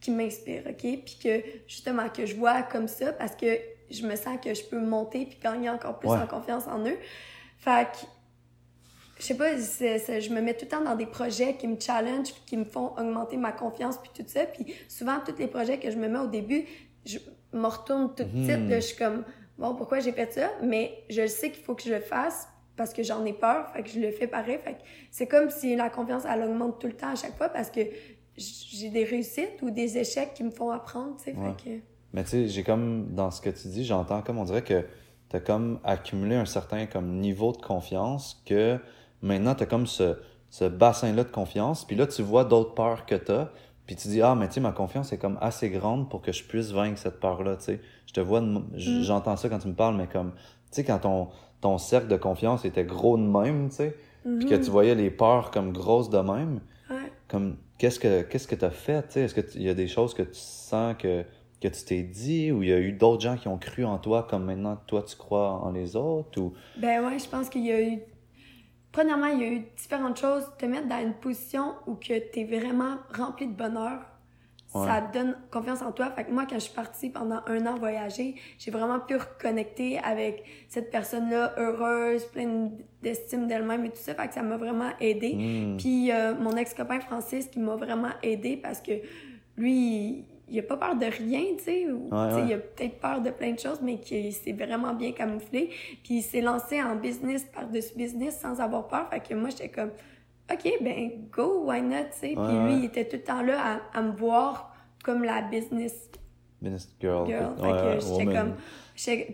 [0.07, 0.81] qui m'inspirent, OK?
[1.05, 3.59] Puis que, justement, que je vois comme ça parce que
[3.90, 6.19] je me sens que je peux monter puis gagner encore plus Ouais.
[6.19, 6.97] en confiance en eux.
[7.59, 8.07] Fait que,
[9.19, 11.66] je sais pas, c'est- c'est- je me mets tout le temps dans des projets qui
[11.66, 14.45] me challenge, puis qui me font augmenter ma confiance, puis tout ça.
[14.47, 16.64] Puis souvent, tous les projets que je me mets au début,
[17.05, 17.19] je
[17.53, 18.45] me retourne tout de Mhm.
[18.45, 18.69] suite.
[18.71, 19.25] là, je suis comme,
[19.59, 20.53] bon, pourquoi j'ai fait ça?
[20.62, 23.83] Mais je sais qu'il faut que je le fasse parce que j'en ai peur, fait
[23.83, 24.59] que je le fais pareil.
[24.62, 24.79] Fait que
[25.11, 27.81] c'est comme si la confiance, elle augmente tout le temps à chaque fois parce que
[28.38, 31.37] j'ai des réussites ou des échecs qui me font apprendre, tu sais.
[31.37, 31.55] Ouais.
[31.62, 31.70] Que...
[32.12, 34.85] Mais tu sais, j'ai comme, dans ce que tu dis, j'entends comme, on dirait que
[35.29, 38.79] t'as comme accumulé un certain comme niveau de confiance que
[39.22, 40.16] maintenant t'as comme ce,
[40.51, 43.49] ce bassin-là de confiance, puis là tu vois d'autres peurs que t'as,
[43.87, 46.33] puis tu dis, ah, mais tu sais, ma confiance est comme assez grande pour que
[46.33, 47.81] je puisse vaincre cette peur-là, tu sais.
[48.07, 48.66] Je te vois, Mm.
[49.03, 50.38] j'entends ça quand tu me parles, mais comme, tu
[50.72, 51.29] sais, quand ton,
[51.61, 54.61] ton cercle de confiance était gros de même, tu sais, puis que Mhm.
[54.61, 57.12] tu voyais les peurs comme grosses de même, Ouais.
[57.29, 59.75] comme qu'est-ce que qu'est-ce que tu as fait tu est-ce que tu- il y a
[59.75, 61.25] des choses que tu sens que
[61.61, 64.27] tu t'es dit ou il y a eu d'autres gens qui ont cru en toi
[64.31, 66.53] comme maintenant toi tu crois en les autres ou?
[66.79, 67.99] Ben ouais, je pense qu'il y a eu.
[68.93, 70.45] Premièrement, il y a eu différentes choses.
[70.59, 74.01] Te mettre dans une position où que t'es vraiment rempli de bonheur,
[74.74, 74.87] Ouais.
[74.87, 76.11] ça donne confiance en toi.
[76.11, 79.98] Fait que moi, quand je suis partie pendant un an voyager, j'ai vraiment pu reconnecter
[79.98, 84.14] avec cette personne-là heureuse, pleine d'estime d'elle-même et tout ça.
[84.14, 85.35] Fait que ça m'a vraiment aidé.
[85.35, 85.76] Hmm.
[85.76, 88.92] Puis euh, mon ex-copain Francis qui m'a vraiment aidé parce que
[89.57, 91.90] lui, il, a pas peur de rien, tu sais.
[91.90, 92.46] ou, Ouais, tu sais, ouais.
[92.48, 95.70] Il a peut-être peur de plein de choses, mais qui s'est vraiment bien camouflé.
[96.05, 99.09] Puis il s'est lancé en business par-dessus business sans avoir peur.
[99.11, 99.90] Fait que moi, j'étais comme,
[100.53, 102.29] OK, ben go, why not, tu sais.
[102.29, 105.43] Puis Ouais, lui, il était tout le temps là à, à me voir comme la
[105.43, 106.11] business
[106.63, 107.55] Minister girl, girl.
[107.57, 108.55] Fait que j'étais comme...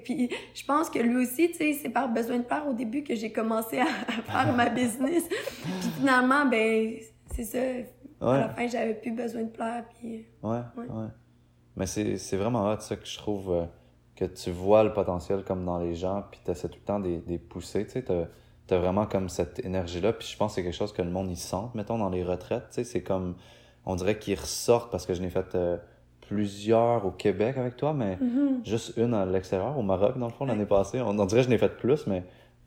[0.05, 3.05] Puis je pense que lui aussi, tu sais, c'est par besoin de peur au début
[3.05, 5.29] que j'ai commencé à, à faire ma business.
[5.29, 6.96] Puis finalement, ben,
[7.35, 7.59] c'est ça.
[8.20, 9.85] À la fin, j'avais plus besoin de pleurs.
[9.98, 10.27] Puis...
[10.42, 10.87] ouais Ouais.
[10.88, 11.09] ouais
[11.77, 13.64] mais c'est c'est vraiment hot ça que je trouve euh,
[14.14, 17.01] que tu vois le potentiel comme dans les gens puis tu essaies tout le temps
[17.01, 18.05] des des pousser tu sais
[18.72, 21.11] t'as vraiment comme cette énergie là puis je pense que c'est quelque chose que le
[21.11, 23.35] monde y sent mettons dans les retraites tu sais c'est comme
[23.85, 25.76] on dirait qu'ils ressortent parce que je n'ai fait euh,
[26.28, 28.62] plusieurs au Québec avec toi mais Mhm.
[28.64, 31.00] Juste une à l'extérieur, au Maroc, dans le fond, l'année passée.
[31.00, 32.20] On, on dirait que je n'ai fait plus, mais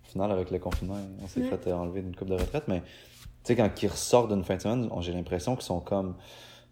[0.03, 1.47] au final, avec le confinement, on s'est Ouais.
[1.47, 2.65] fait euh, enlever d'une coupe de retraite.
[2.67, 2.85] Mais tu
[3.43, 6.15] sais, quand ils ressortent d'une fin de semaine, on- j'ai l'impression qu'ils sont comme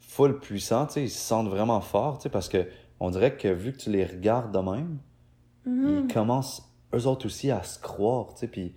[0.02, 2.68] full puissants, tu sais, ils se sentent vraiment forts, tu sais, parce que
[3.00, 4.98] on dirait que vu que tu les regardes de même,
[5.66, 6.06] Mhm.
[6.10, 8.76] ils commencent eux autres aussi à se croire, tu sais, puis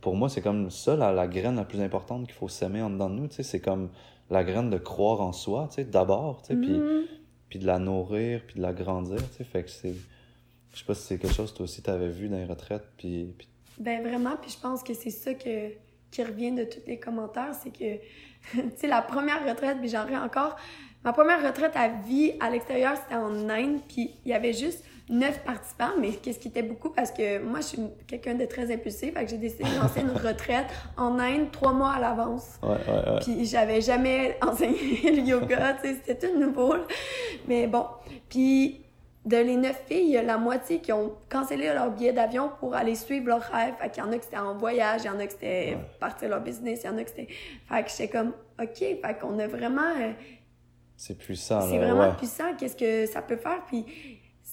[0.00, 2.90] pour moi, c'est comme ça la, la graine la plus importante qu'il faut s'aimer en
[2.90, 3.90] dedans de nous, tu sais, c'est comme
[4.30, 6.72] la graine de croire en soi, tu sais, d'abord, tu sais, puis
[7.48, 9.94] puis de la nourrir, puis de la grandir, tu sais, fait que c'est...
[10.72, 12.84] Je sais pas si c'est quelque chose que toi aussi t'avais vu dans les retraites,
[12.96, 13.34] puis...
[13.36, 15.68] puis- Ben vraiment, puis je pense que c'est ça que,
[16.10, 17.96] qui revient de tous les commentaires, c'est que,
[18.52, 20.56] tu sais, la première retraite, puis j'en ai encore,
[21.04, 24.82] ma première retraite à vie à l'extérieur, c'était en Inde, puis il y avait juste
[25.12, 28.72] neuf participants, mais qu'est-ce qui était beaucoup, parce que moi, je suis quelqu'un de très
[28.72, 32.58] impulsif, fait que j'ai décidé de lancer une retraite en Inde trois mois à l'avance.
[32.62, 33.18] Ouais, ouais, ouais.
[33.20, 36.74] Puis j'avais jamais enseigné le yoga, tu sais, c'était tout nouveau.
[37.46, 37.84] Mais bon,
[38.30, 38.80] puis
[39.24, 42.50] de les neuf filles, il y a la moitié qui ont cancellé leur billet d'avion
[42.58, 43.74] pour aller suivre leur rêve.
[43.80, 45.76] Fait qu'il y en a qui c'était en voyage, il y en a qui c'était
[46.00, 47.28] partir leur business, il y en a qui c'était...
[47.68, 49.92] Fait que j'étais comme, OK, fait qu'on a vraiment...
[50.00, 50.12] euh,
[50.96, 52.16] C'est puissant, c'est vraiment ouais.
[52.16, 53.62] puissant, qu'est-ce que ça peut faire?
[53.68, 53.84] Puis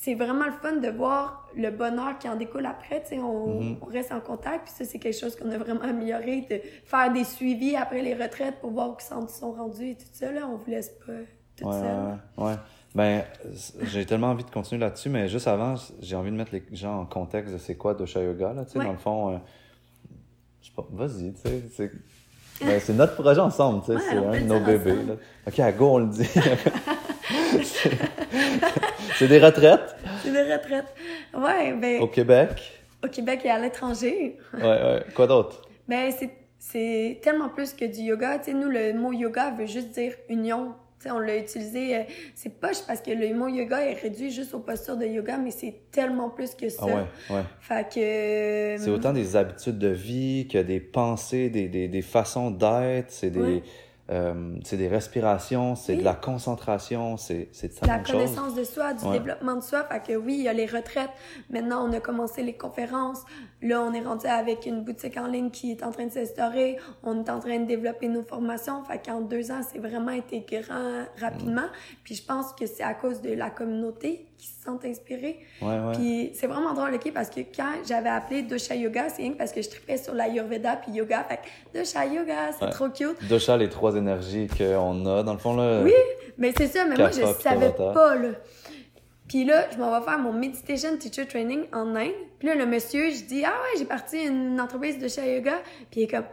[0.02, 3.02] c'est vraiment le fun de voir le bonheur qui en découle après.
[3.04, 3.78] Tu sais, on, Mhm.
[3.82, 4.64] on reste en contact.
[4.68, 8.14] Puis ça, c'est quelque chose qu'on a vraiment amélioré, de faire des suivis après les
[8.14, 10.32] retraites pour voir où ils sont, rendus et tout ça.
[10.32, 11.12] Là, on vous laisse pas
[11.58, 12.18] tout Ouais, seul.
[12.38, 12.56] ouais, ouais.
[12.96, 13.24] Ben,
[13.82, 17.02] j'ai tellement envie de continuer là-dessus, mais juste avant, j'ai envie de mettre les gens
[17.02, 19.34] en contexte de c'est quoi Dosha Yoga, là, tu sais, dans le fond...
[19.34, 19.38] euh,
[20.62, 21.92] je sais pas, vas-y, tu sais, c'est...
[22.62, 25.14] Ben, c'est notre projet ensemble, tu sais, c'est un de nos bébés, là.
[25.48, 26.24] OK, à go, on le dit.
[29.20, 29.96] C'est- des retraites?
[30.24, 30.94] C'est des retraites.
[31.34, 32.50] Ouais, ben, au Québec?
[33.04, 34.38] au Québec et à l'étranger.
[34.54, 35.04] Ouais, ouais.
[35.16, 35.62] Quoi d'autre?
[35.88, 38.40] Ben, c'est, c'est tellement plus que du yoga.
[38.40, 40.74] Tu sais, nous, le mot yoga veut juste dire union.
[41.00, 42.02] sais, on l'a utilisé, euh,
[42.36, 45.52] c'est poche parce que le mot yoga est réduit juste aux postures de yoga, mais
[45.52, 46.82] c'est tellement plus que ça.
[46.84, 47.44] Ah ouais, ouais.
[47.62, 48.84] Fait que...
[48.84, 53.30] C'est autant des habitudes de vie que des pensées, des, des, des façons d'être, c'est
[53.30, 53.40] des...
[53.40, 53.64] Ouais.
[54.10, 56.00] Euh, c'est des respirations, c'est Oui.
[56.00, 57.50] de la concentration, c'est
[57.86, 58.16] la de choses.
[58.16, 59.20] connaissance de soi, du Ouais.
[59.20, 59.84] développement de soi.
[59.84, 61.12] Fait que oui, il y a les retraites.
[61.50, 63.24] Maintenant, on a commencé les conférences.
[63.62, 66.78] Là, on est rendu avec une boutique en ligne qui est en train de s'instaurer.
[67.04, 68.84] On est en train de développer nos formations.
[68.86, 71.68] Fait qu'en deux ans, c'est vraiment été grand rapidement.
[72.06, 75.40] Puis je pense que c'est à cause de la communauté qui se sent inspirée.
[75.62, 75.92] Ouais, ouais.
[75.94, 79.52] Puis c'est vraiment drôle, OK, parce que quand j'avais appelé Dosha Yoga, c'est rien parce
[79.52, 81.26] que je tripais sur l'Ayurveda puis yoga.
[81.26, 81.38] Fait
[81.74, 82.72] que Dosha Yoga, c'est Ouais.
[82.72, 83.18] trop cute.
[83.28, 85.82] Dosha, les trois énergies qu'on a, dans le fond, là.
[85.84, 85.92] Oui,
[86.38, 88.30] mais c'est ça, mais moi, je savais pas, là.
[89.30, 92.12] Puis là, je m'en vais faire mon Meditation Teacher Training en Inde.
[92.40, 95.62] Puis là, le monsieur, je dis, ah ouais, j'ai parti une entreprise de Dosha Yoga.
[95.92, 96.26] Puis il est comme,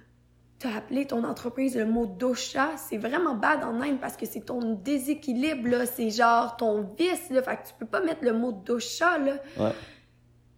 [0.58, 4.40] t'as appelé ton entreprise le mot dosha, c'est vraiment bad en Inde parce que c'est
[4.40, 5.84] ton déséquilibre, là.
[5.84, 7.42] C'est genre ton vice, là.
[7.42, 9.34] Fait que tu peux pas mettre le mot dosha, là.
[9.58, 9.72] Ouais.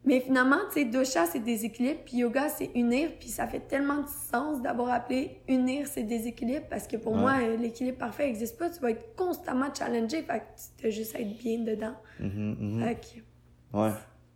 [0.05, 3.99] Mais finalement, tu sais, dosha, c'est déséquilibre, puis yoga, c'est unir, puis ça fait tellement
[3.99, 7.19] de sens d'avoir appelé unir, c'est déséquilibre, parce que pour Ouais.
[7.21, 8.71] moi, euh, l'équilibre parfait n'existe pas.
[8.71, 10.45] Tu vas être constamment challengé, fait que
[10.77, 11.95] tu dois juste être bien dedans.
[12.19, 13.91] Fait que Ouais.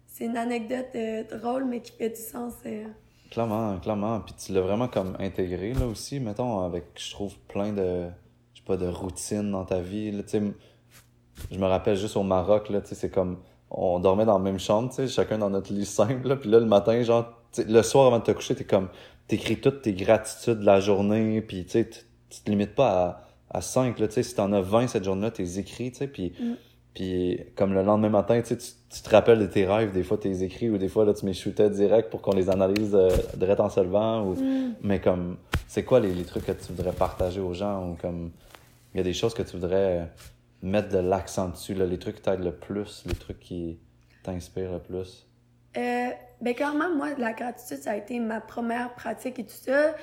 [0.06, 2.52] c'est une anecdote euh, drôle, mais qui fait du sens.
[2.66, 2.84] euh.
[3.30, 4.20] Clairement, clairement.
[4.20, 8.08] Puis tu l'as vraiment comme intégré, là, aussi, mettons, avec, je trouve, plein de,
[8.52, 10.42] je sais pas, de routines dans ta vie, tu sais.
[11.50, 13.38] Je me rappelle juste au Maroc, là, tu sais, c'est comme,
[13.76, 16.48] on dormait dans la même chambre, tu sais, chacun dans notre lit simple, là, puis
[16.48, 17.26] là, le matin, genre,
[17.58, 18.88] le soir avant de te coucher, t'es comme,
[19.26, 23.58] t'écris toutes tes gratitudes de la journée, puis tu sais, tu te limites pas à,
[23.58, 26.08] à 5, là, tu sais, si t'en as 20 cette journée-là, t'es écrit, tu sais,
[26.08, 26.32] puis...
[26.40, 26.54] Mm.
[26.94, 30.04] Puis comme le lendemain matin, tu, sais, tu, tu te rappelles de tes rêves, des
[30.04, 33.08] fois t'es écrits ou des fois là tu shooté direct pour qu'on les analyse euh,
[33.36, 34.22] direct en se levant.
[34.22, 34.34] Ou...
[34.34, 34.74] Mm.
[34.80, 38.30] Mais comme, c'est quoi les, les trucs que tu voudrais partager aux gens ou comme,
[38.94, 40.08] il y a des choses que tu voudrais
[40.64, 43.78] mettre de l'accent dessus, là, les trucs qui t'aident le plus, les trucs qui
[44.22, 45.28] t'inspirent le plus?
[45.76, 49.94] Euh, ben clairement, moi, la gratitude, ça a été ma première pratique et tout ça.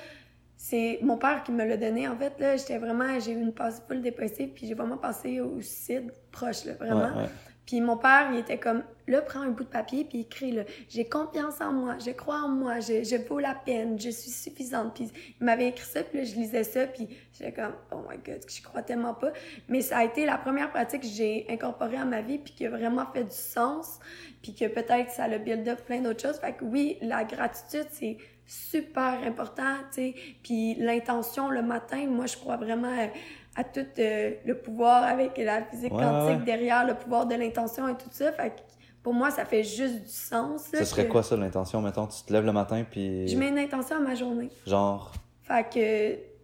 [0.56, 2.06] C'est mon père qui me l'a donné.
[2.06, 5.40] En fait, là, j'étais vraiment, j'ai eu une passe full dépressive, puis j'ai vraiment passé
[5.40, 7.16] au suicide proche, là, vraiment.
[7.16, 7.28] Ouais, ouais.
[7.66, 10.64] Puis mon père, il était comme, là, prends un bout de papier, puis écris, là,
[10.88, 14.30] j'ai confiance en moi, je crois en moi, je, je vaux la peine, je suis
[14.30, 14.94] suffisante.
[14.94, 18.18] Puis il m'avait écrit ça, puis là, je lisais ça, puis j'étais comme, oh my
[18.18, 19.32] god, je crois tellement pas.
[19.68, 22.66] Mais ça a été la première pratique que j'ai incorporée à ma vie, puis qui
[22.66, 24.00] a vraiment fait du sens,
[24.42, 26.38] puis que peut-être ça le build up plein d'autres choses.
[26.38, 30.14] Fait que oui, la gratitude, c'est super important, tu sais.
[30.42, 33.08] Puis l'intention le matin, moi, je crois vraiment à,
[33.56, 36.44] à tout euh, le pouvoir avec la physique Ouais, quantique ouais.
[36.44, 38.32] derrière, le pouvoir de l'intention et tout ça.
[38.32, 38.60] Fait que
[39.02, 40.72] pour moi, ça fait juste du sens.
[40.72, 43.36] là, Ce serait que quoi ça l'intention, mettons, tu te lèves le matin puis Je
[43.36, 44.48] mets une intention à ma journée.
[44.66, 45.12] genre,
[45.42, 45.66] Fait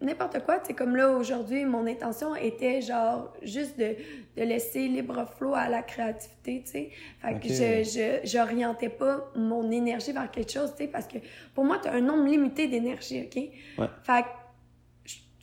[0.00, 3.96] que n'importe quoi, sais, comme là aujourd'hui, mon intention était genre juste de,
[4.36, 6.90] de laisser libre flow à la créativité, tu sais.
[7.20, 7.84] Fait que je,
[8.22, 11.18] je, j'orientais pas mon énergie vers quelque chose, tu sais, parce que
[11.54, 13.36] pour moi, tu as un nombre limité d'énergie, OK?
[13.78, 13.86] Ouais.
[14.02, 14.26] Fait que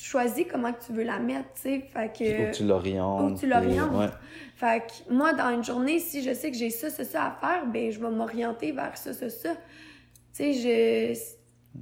[0.06, 1.80] choisis comment que tu veux la mettre, tu sais.
[1.92, 2.56] Fait que.
[2.56, 3.32] tu l'orientes.
[3.32, 3.94] où tu l'orientes.
[3.94, 4.10] Ouais.
[4.56, 7.32] Fait que moi, dans une journée, si je sais que j'ai ça, ça, ça à
[7.32, 9.54] faire, ben je vais m'orienter vers ça, ça, ça.
[10.34, 11.20] Tu sais, je...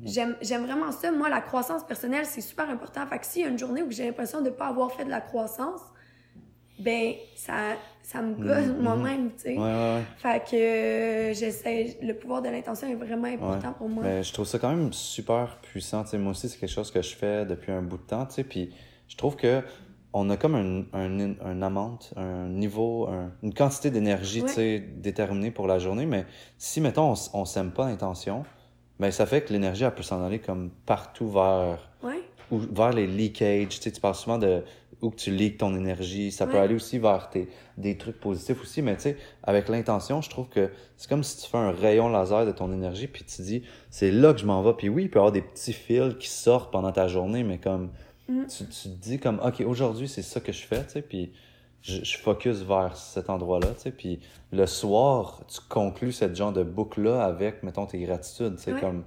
[0.02, 1.12] J'aime, vraiment ça.
[1.12, 3.06] Moi, la croissance personnelle, c'est super important.
[3.06, 5.12] Fait que s'il y a une journée où j'ai l'impression de pas avoir fait de
[5.12, 5.82] la croissance,
[6.80, 7.54] ben ça,
[8.04, 9.58] ça me gosse Mhm, moi-même, tu sais.
[9.58, 10.04] Ouais, ouais, ouais.
[10.18, 11.98] Fait que euh, j'essaie...
[12.02, 14.04] Le pouvoir de l'intention est vraiment important pour moi.
[14.04, 16.04] Mais je trouve ça quand même super puissant.
[16.04, 18.26] Tu sais, moi aussi, c'est quelque chose que je fais depuis un bout de temps.
[18.26, 18.74] Tu sais, puis
[19.08, 19.62] je trouve que
[20.16, 24.80] on a comme un, un, un amount, un niveau, un- une quantité d'énergie tu sais,
[24.80, 26.06] déterminée pour la journée.
[26.06, 26.26] Mais
[26.60, 28.44] si, mettons, on, on s'aime pas l'intention,
[29.00, 32.22] ben ça fait que l'énergie, elle peut s'en aller comme partout vers, Ouais.
[32.52, 33.70] ou vers les leakages.
[33.70, 34.63] Tu sais, tu parles souvent de
[35.04, 36.32] où que tu leaks ton énergie.
[36.32, 38.82] Ça peut aller aussi vers tes, des trucs positifs aussi.
[38.82, 42.10] Mais tu sais, avec l'intention, je trouve que c'est comme si tu fais un rayon
[42.10, 44.74] laser de ton énergie, puis tu dis, c'est là que je m'en vais.
[44.74, 47.60] Puis oui, il peut y avoir des petits fils qui sortent pendant ta journée, mais
[47.60, 47.89] comme
[48.30, 48.46] Mm.
[48.48, 51.34] tu, tu te dis comme, OK, aujourd'hui, c'est ça que je fais, tu sais, puis
[51.82, 54.20] je, je focus vers cet endroit-là, tu sais, puis
[54.54, 58.80] le soir, tu conclus cette genre de boucle-là avec, mettons, tes gratitudes, tu sais, Ouais.
[58.80, 59.04] comme,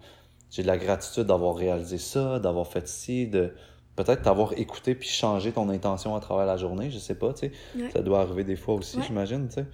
[0.50, 3.52] j'ai de la gratitude d'avoir réalisé ça, d'avoir fait ci, de
[3.96, 7.40] peut-être t'avoir écouté puis changé ton intention à travers la journée, je sais pas, tu
[7.48, 7.90] sais, Ouais.
[7.90, 9.02] ça doit arriver des fois aussi, Ouais.
[9.06, 9.66] j'imagine, tu sais.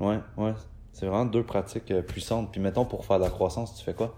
[0.00, 0.52] Ouais, ouais,
[0.92, 3.94] c'est vraiment deux pratiques euh, puissantes, puis mettons, pour faire de la croissance, tu fais
[3.94, 4.14] quoi?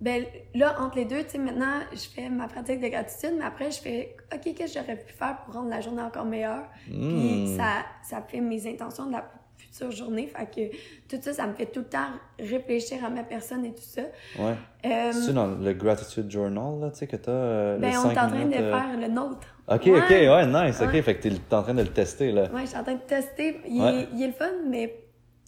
[0.00, 3.44] Ben là, entre les deux, tu sais, maintenant, je fais ma pratique de gratitude, mais
[3.44, 6.64] après, je fais, OK, qu'est-ce que j'aurais pu faire pour rendre la journée encore meilleure?
[6.86, 7.46] Puis Hmm.
[7.58, 9.30] ça, ça fait mes intentions de la
[9.70, 10.26] future journée.
[10.26, 10.76] Fait que
[11.08, 14.02] tout ça, ça me fait tout le temps réfléchir à ma personne et tout ça.
[14.38, 14.54] Ouais.
[14.86, 17.30] Euh, C'est dans le Gratitude Journal, là, tu sais, que t'as.
[17.30, 19.46] euh, ben, on est en train de euh, faire le nôtre.
[19.68, 19.98] Ok, Ouais.
[19.98, 20.92] ok, ouais, nice, ok.
[20.92, 21.02] Ouais.
[21.02, 22.50] Fait que t'es en train de le tester, là.
[22.52, 23.60] Ouais, je suis en train de tester.
[23.68, 24.00] Il, Ouais.
[24.02, 24.96] est, il est le fun, mais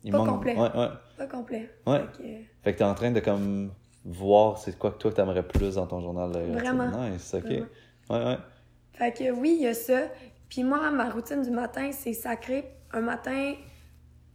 [0.05, 0.55] Il Pas manque- complet.
[0.57, 0.89] Ouais, ouais.
[1.17, 1.71] pas complet.
[1.87, 2.01] Ouais.
[2.01, 2.29] Fait que,
[2.65, 3.71] Fait que t'es en train de comme
[4.05, 6.55] voir c'est quoi que toi t'aimerais plus dans ton journal gratitude.
[6.59, 7.09] Vraiment.
[7.09, 7.45] Nice, ok.
[7.45, 7.67] Vraiment.
[8.11, 8.39] Ouais, ouais.
[8.95, 10.01] Fait que oui, il y a ça.
[10.49, 12.65] Puis moi, ma routine du matin, c'est sacré.
[12.93, 13.55] Un matin,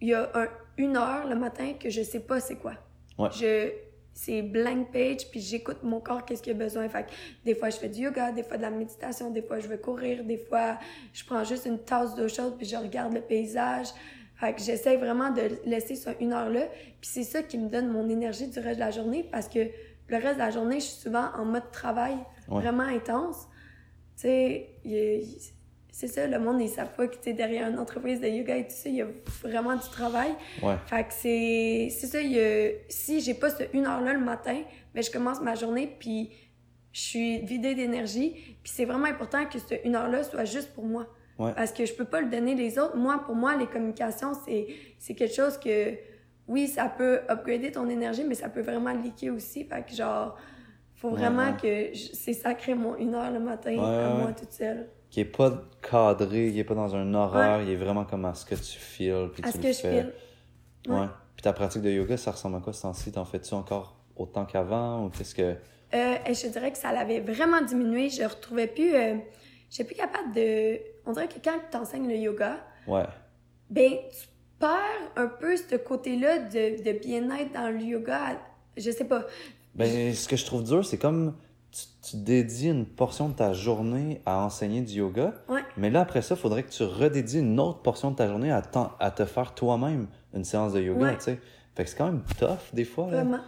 [0.01, 2.73] il y a un- une heure le matin que je sais pas c'est quoi.
[3.17, 3.29] Ouais.
[3.31, 3.71] Je
[4.13, 7.11] c'est blank page puis j'écoute mon corps qu'est-ce qu'il a besoin fait que
[7.45, 9.77] des fois je fais du yoga des fois de la méditation des fois je vais
[9.77, 10.79] courir des fois
[11.13, 13.89] je prends juste une tasse d'eau chaude puis je regarde le paysage
[14.35, 16.61] fait que j'essaie vraiment de laisser ça une heure là
[16.99, 19.59] puis c'est ça qui me donne mon énergie du reste de la journée parce que
[20.07, 22.61] le reste de la journée je suis souvent en mode travail Ouais.
[22.61, 23.47] vraiment intense
[24.15, 24.69] tu sais,
[25.99, 28.65] c'est ça, le monde, ils savent pas que, tu derrière une entreprise de yoga et
[28.67, 29.07] tout ça, il y a
[29.41, 30.29] vraiment du travail.
[30.61, 30.75] Ouais.
[30.85, 34.19] Fait que c'est, c'est ça, il y a- si j'ai pas cette une heure-là le
[34.23, 34.61] matin,
[34.93, 36.29] ben, je commence ma journée, puis
[36.91, 38.29] je suis vidée d'énergie.
[38.61, 41.07] Puis c'est vraiment important que cette une heure-là soit juste pour moi.
[41.39, 41.51] Ouais.
[41.55, 42.95] Parce que je peux pas le donner les autres.
[42.95, 44.67] Moi, pour moi, les communications, c'est,
[44.99, 45.95] c'est quelque chose que,
[46.47, 49.63] oui, ça peut upgrader ton énergie, mais ça peut vraiment leaker aussi.
[49.65, 50.37] Fait que genre,
[50.93, 51.91] faut vraiment ouais.
[51.91, 54.89] que je- c'est sacré mon une heure le matin à moi toute seule.
[55.09, 58.33] Qui est pas cadré, qui est pas dans un horaire, il est vraiment comme à
[58.33, 59.29] ce que tu files.
[59.33, 59.91] Puis À tu ce le que je fais.
[60.01, 60.13] file.
[60.87, 60.99] Ouais.
[60.99, 61.07] Ouais.
[61.35, 63.11] Puis ta pratique de yoga, ça ressemble à quoi ce temps-ci?
[63.11, 65.55] T'en fais-tu encore autant qu'avant ou qu'est-ce que?
[65.93, 68.09] Euh, je dirais que ça l'avait vraiment diminué.
[68.09, 68.93] Je retrouvais plus.
[68.95, 69.15] Euh,
[69.69, 70.77] j'étais plus capable de.
[71.05, 73.05] On dirait que quand tu enseignes le yoga, Ouais.
[73.69, 74.27] ben, tu
[74.59, 78.37] perds un peu ce côté-là de, de bien-être dans le yoga.
[78.75, 79.23] Je sais pas.
[79.75, 81.35] Ben, ce que je trouve dur, c'est comme
[82.09, 85.61] tu, dédies une portion de ta journée à enseigner du yoga, Ouais.
[85.77, 88.51] mais là, après ça, il faudrait que tu redédies une autre portion de ta journée
[88.51, 91.17] à, te faire toi-même une séance de yoga, Ouais.
[91.17, 91.39] tu sais.
[91.75, 93.23] Fait que c'est quand même tough, des fois, là.
[93.23, 93.43] Vraiment.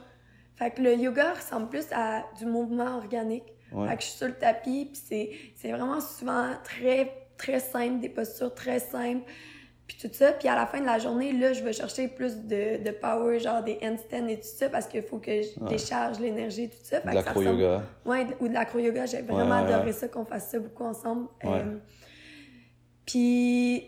[0.56, 3.45] Fait que le yoga ressemble plus à du mouvement organique.
[3.72, 3.88] Ouais.
[3.88, 8.00] Fait que je suis sur le tapis, puis c'est, c'est vraiment souvent très, très simple,
[8.00, 9.24] des postures très simples,
[9.89, 10.32] puis tout ça.
[10.34, 13.39] Puis à la fin de la journée, là, je vais chercher plus de, de power,
[13.39, 15.67] genre des handstands et tout ça, parce qu'il faut que je Ouais.
[15.69, 17.02] décharge l'énergie et tout ça.
[17.02, 17.84] Fait De ressemble- l'acro-yoga.
[18.06, 19.06] Ouais, ou de l'acro-yoga.
[19.08, 21.28] J'ai vraiment Ouais, adoré ça, qu'on fasse ça beaucoup ensemble.
[21.43, 21.78] Euh,
[23.06, 23.84] puis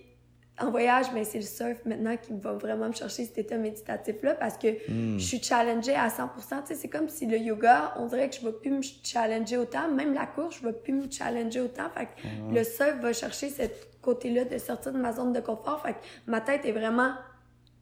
[0.62, 4.36] en voyage, ben, c'est le surf maintenant qui va vraiment me chercher cet état méditatif-là
[4.36, 5.18] parce que Hmm.
[5.20, 6.62] je suis challengée à 100%.
[6.62, 8.82] Tu sais, c'est comme si le yoga, on dirait que je ne vais plus me
[9.04, 9.88] challenger autant.
[9.90, 11.90] Même la course, je ne vais plus me challenger autant.
[11.96, 13.64] Fait que le surf va chercher ce
[14.02, 15.82] côté-là de sortir de ma zone de confort.
[15.82, 17.14] Fait que ma tête est vraiment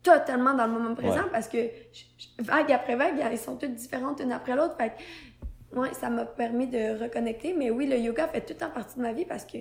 [0.01, 1.29] totalement dans le moment présent Ouais.
[1.31, 4.75] parce que je- vague après vague, elles sont toutes différentes une après l'autre.
[4.77, 4.93] Fait
[5.71, 7.53] que, ouais, ça m'a permis de reconnecter.
[7.53, 9.57] Mais oui, le yoga fait tout le temps partie de ma vie parce que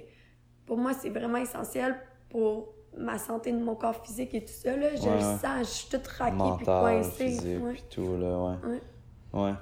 [0.66, 1.96] pour moi, c'est vraiment essentiel
[2.30, 4.76] pour ma santé de mon corps physique et tout ça.
[4.76, 4.94] Là.
[4.96, 7.28] Je Ouais, le sens, je suis toute raquée puis coincée.
[7.28, 7.72] physique, Ouais.
[7.72, 8.56] puis tout, là, ouais.
[8.70, 9.40] Ouais.
[9.44, 9.54] Ouais.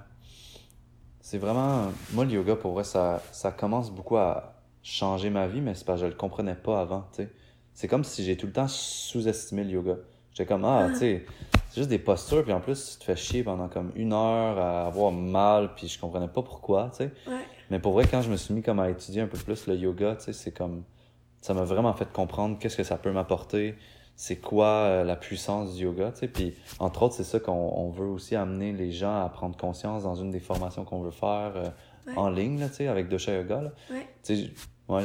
[1.21, 1.91] C'est vraiment.
[2.13, 5.85] Moi, le yoga, pour vrai, ça, ça commence beaucoup à changer ma vie, mais c'est
[5.85, 7.31] parce que je le comprenais pas avant, tu sais.
[7.75, 9.97] C'est comme si j'ai tout le temps sous-estimé le yoga.
[10.33, 11.27] J'étais comme, ah, tu sais,
[11.71, 14.59] c'est juste des postures, puis en plus, tu te fais chier pendant comme une heure
[14.59, 17.11] à avoir mal, puis je comprenais pas pourquoi, tu sais.
[17.27, 17.41] Ouais.
[17.71, 19.75] Mais pour vrai, quand je me suis mis comme à étudier un peu plus le
[19.77, 20.85] yoga, tu sais, c'est comme.
[21.47, 23.77] Ça m'a vraiment fait comprendre qu'est-ce que ça peut m'apporter,
[24.17, 26.27] c'est quoi euh, la puissance du yoga, tu sais.
[26.29, 30.03] Puis, entre autres, c'est ça qu'on on veut aussi amener les gens à prendre conscience
[30.03, 31.69] dans une des formations qu'on veut faire euh,
[32.09, 32.19] Ouais.
[32.19, 33.71] en ligne, là, tu sais, avec Dosha Yoga, là.
[33.93, 34.09] Ouais.
[34.25, 34.51] Tu sais,
[34.89, 35.05] ouais,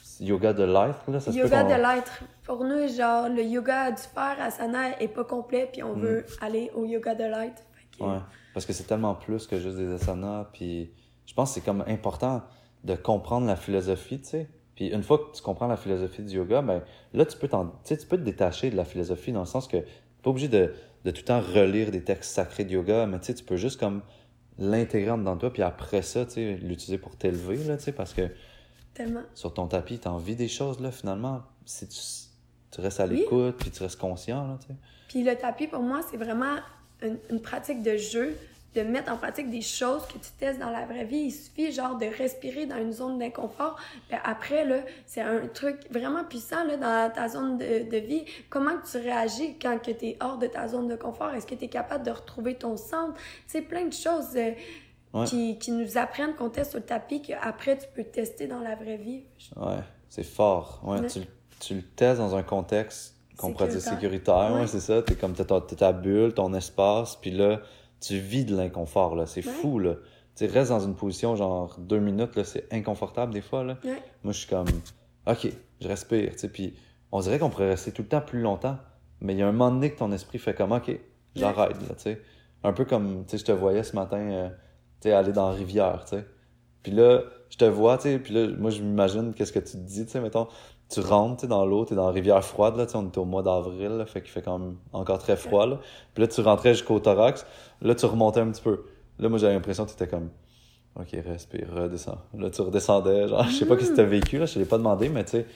[0.00, 2.22] c'est yoga de l'être, là, ça Yoga de l'être.
[2.44, 6.70] Pour nous, genre, le yoga du faire asana est pas complet, puis on veut aller
[6.76, 7.62] au yoga de l'être.
[7.98, 8.08] Que- Mm.
[8.12, 8.18] Ouais,
[8.54, 10.92] parce que c'est tellement plus que juste des asanas, puis
[11.26, 12.42] je pense que c'est comme important
[12.84, 14.48] de comprendre la philosophie, tu sais.
[14.80, 17.70] Puis une fois que tu comprends la philosophie du yoga, ben là, tu peux, t'en-
[17.84, 19.84] tu peux te détacher de la philosophie dans le sens que tu
[20.22, 20.72] pas obligé de,
[21.04, 24.00] de tout le temps relire des textes sacrés de yoga, mais tu peux juste comme
[24.58, 28.22] l'intégrer dans toi, puis après ça, l'utiliser pour t'élever, là, parce que
[28.94, 29.20] Tellement.
[29.34, 32.00] sur ton tapis, tu envie des choses, là, finalement, si tu,
[32.70, 33.16] tu restes à Oui.
[33.18, 34.72] l'écoute, puis tu restes conscient, là, tu.
[35.08, 36.56] Puis le tapis, pour moi, c'est vraiment
[37.02, 38.34] une, une pratique de jeu,
[38.74, 41.22] de mettre en pratique des choses que tu testes dans la vraie vie.
[41.26, 43.76] Il suffit, genre, de respirer dans une zone d'inconfort.
[44.08, 48.24] Puis après, là, c'est un truc vraiment puissant, là, dans ta zone de, de vie.
[48.48, 51.34] Comment tu réagis quand que tu es hors de ta zone de confort?
[51.34, 53.14] Est-ce que tu es capable de retrouver ton centre?
[53.14, 54.52] Tu sais, plein de choses euh,
[55.12, 55.24] Ouais.
[55.24, 58.76] qui, qui nous apprennent qu'on teste sur le tapis, qu'après, tu peux tester dans la
[58.76, 59.24] vraie vie.
[59.56, 60.80] Ouais, c'est fort.
[60.84, 61.08] Ouais, Ouais.
[61.08, 61.18] Tu,
[61.58, 64.52] tu le testes dans un contexte qu'on pourrait dire Sécuritaire.
[64.52, 64.66] Ouais, Ouais.
[64.68, 65.02] c'est ça.
[65.02, 67.60] T'es comme, t'as ta, t'as ta bulle, ton espace, puis là,
[68.00, 69.26] tu vis de l'inconfort, là.
[69.26, 69.52] C'est Ouais.
[69.52, 69.94] fou, là.
[70.34, 73.76] Tu sais, reste dans une position, genre, deux minutes, là, c'est inconfortable des fois, là.
[73.84, 74.02] Ouais.
[74.22, 74.66] Moi, je suis comme,
[75.26, 75.48] OK,
[75.80, 76.74] je respire, tu sais, puis
[77.12, 78.78] on dirait qu'on pourrait rester tout le temps plus longtemps.
[79.20, 80.90] Mais il y a un moment donné que ton esprit fait comme, OK,
[81.36, 82.22] j'arrête, là, tu sais.
[82.62, 84.48] Un peu comme, tu sais, je te voyais ce matin, euh,
[85.00, 86.24] tu sais, aller dans la rivière, tu sais.
[86.82, 89.72] Puis là, je te vois, tu sais, puis là, moi, je m'imagine qu'est-ce que tu
[89.72, 90.48] te dis, tu sais, mettons,
[90.90, 94.04] tu rentres, dans l'eau, t'es dans la rivière froide, là, on est au mois d'avril,
[94.06, 95.78] fait qu'il fait quand même encore très froid, là.
[96.14, 97.46] Puis là, tu rentrais jusqu'au thorax,
[97.80, 98.84] là, tu remontais un petit peu.
[99.18, 100.30] Là, moi, j'avais l'impression que t'étais comme,
[100.96, 102.18] OK, respire, redescends.
[102.36, 104.64] Là, tu redescendais, genre, je sais pas ce que t'as vécu, là, je te l'ai
[104.64, 105.46] pas demandé, mais tu sais,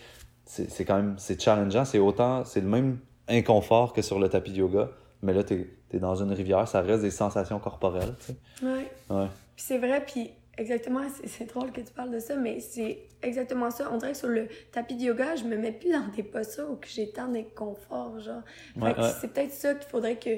[0.44, 4.28] c'est c'est quand même, c'est challengeant, c'est autant, c'est le même inconfort que sur le
[4.28, 4.90] tapis de yoga,
[5.22, 8.36] mais là, t'es es dans une rivière, ça reste des sensations corporelles, tu sais.
[8.66, 8.90] Ouais.
[9.10, 9.28] Ouais.
[9.56, 13.70] Puis c'est vrai, puis exactement, c'est- drôle que tu parles de ça, mais c'est exactement
[13.70, 13.88] ça.
[13.92, 16.70] On dirait que sur le tapis de yoga, je me mets plus dans des postures
[16.70, 18.42] où que j'ai tant d'inconfort, genre.
[18.74, 19.10] Fait Ouais, que ouais.
[19.20, 20.30] c'est peut-être ça qu'il faudrait que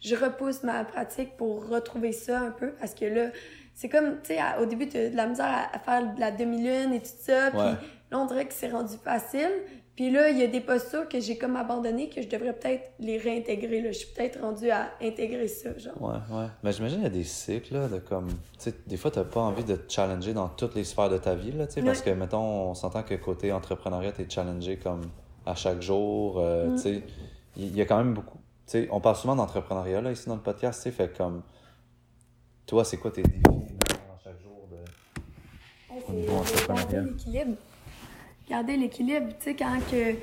[0.00, 3.30] je repousse ma pratique pour retrouver ça un peu, parce que là,
[3.74, 6.30] c'est comme, tu sais, au début, tu de la misère à, à faire de la
[6.30, 7.78] demi-lune et tout ça, puis là,
[8.18, 9.50] on dirait que c'est rendu facile.
[9.94, 12.92] Puis là, il y a des postures que j'ai comme abandonnées que je devrais peut-être
[12.98, 13.92] les réintégrer, là.
[13.92, 16.00] Je suis peut-être rendue à intégrer ça, genre.
[16.00, 16.46] Ouais, ouais.
[16.62, 18.28] Mais j'imagine qu'il y a des cycles, là, de comme.
[18.28, 21.18] Tu sais, des fois, t'as pas envie de te challenger dans toutes les sphères de
[21.18, 24.78] ta vie, là, tu sais, parce que, mettons, on s'entend que côté entrepreneuriat, t'es challengé
[24.78, 25.02] comme
[25.44, 26.76] à chaque jour, euh, Mm.
[26.76, 27.02] tu sais.
[27.58, 28.38] Il y a quand même beaucoup.
[28.66, 31.42] Tu sais, on parle souvent d'entrepreneuriat, là, ici dans le podcast, tu sais, fait comme.
[32.64, 34.76] Toi, c'est quoi tes défis, dans chaque jour de.
[35.94, 37.14] Ouais, Au niveau c'est entrepreneurial?
[38.52, 39.28] Garder l'équilibre.
[39.38, 40.14] Tu sais, quand que,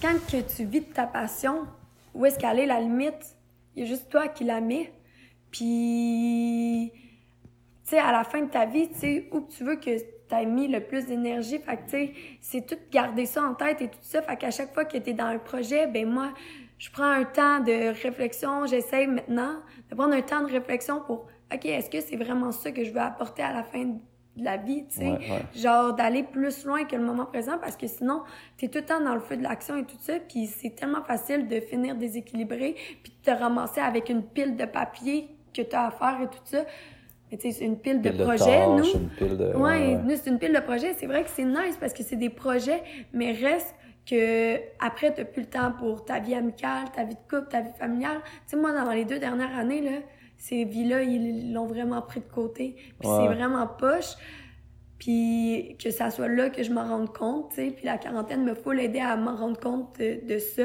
[0.00, 1.64] quand que tu vis de ta passion,
[2.12, 3.36] où est-ce qu'elle est la limite?
[3.74, 4.92] Il y a juste toi qui la mets.
[5.52, 9.96] Puis, tu sais, à la fin de ta vie, tu sais, où tu veux que
[9.96, 11.58] tu aies mis le plus d'énergie.
[11.58, 14.22] Fait que, tu sais, c'est tout garder ça en tête et tout ça.
[14.22, 16.34] Fait qu'à chaque fois que tu es dans un projet, ben moi,
[16.78, 18.66] je prends un temps de réflexion.
[18.66, 19.54] J'essaie maintenant
[19.88, 22.90] de prendre un temps de réflexion pour, OK, est-ce que c'est vraiment ça que je
[22.90, 23.98] veux apporter à la fin de
[24.36, 25.10] la vie, tu sais?
[25.10, 25.60] Ouais, ouais.
[25.60, 28.22] Genre d'aller plus loin que le moment présent parce que sinon,
[28.56, 30.14] t'es tout le temps dans le feu de l'action et tout ça.
[30.26, 34.64] Puis c'est tellement facile de finir déséquilibré puis de te ramasser avec une pile de
[34.64, 36.64] papier que t'as à faire et tout ça.
[37.30, 39.00] Mais tu sais, c'est une pile de projets, tâches, nous.
[39.00, 39.56] une pile de.
[39.56, 40.94] Ouais, nous, c'est une pile de projets.
[40.98, 43.74] C'est vrai que c'est nice parce que c'est des projets, mais reste
[44.08, 47.60] que après, t'as plus le temps pour ta vie amicale, ta vie de couple, ta
[47.60, 48.18] vie familiale.
[48.24, 49.98] Tu sais, moi, dans les deux dernières années, là,
[50.44, 52.74] ces vies-là, ils l'ont vraiment pris de côté.
[52.98, 53.16] Puis Ouais.
[53.28, 54.16] c'est vraiment poche.
[54.98, 57.70] Puis que ça soit là que je m'en rende compte, tu sais.
[57.70, 60.64] Puis la quarantaine me faut l'aider à m'en rendre compte de, de ça.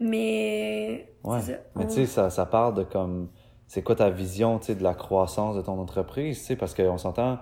[0.00, 1.40] Mais Ouais.
[1.40, 1.52] ça.
[1.76, 3.28] Mais tu sais, ça, ça part de comme.
[3.68, 6.72] C'est quoi ta vision, tu sais, de la croissance de ton entreprise, tu sais, parce
[6.74, 7.38] qu'on s'entend,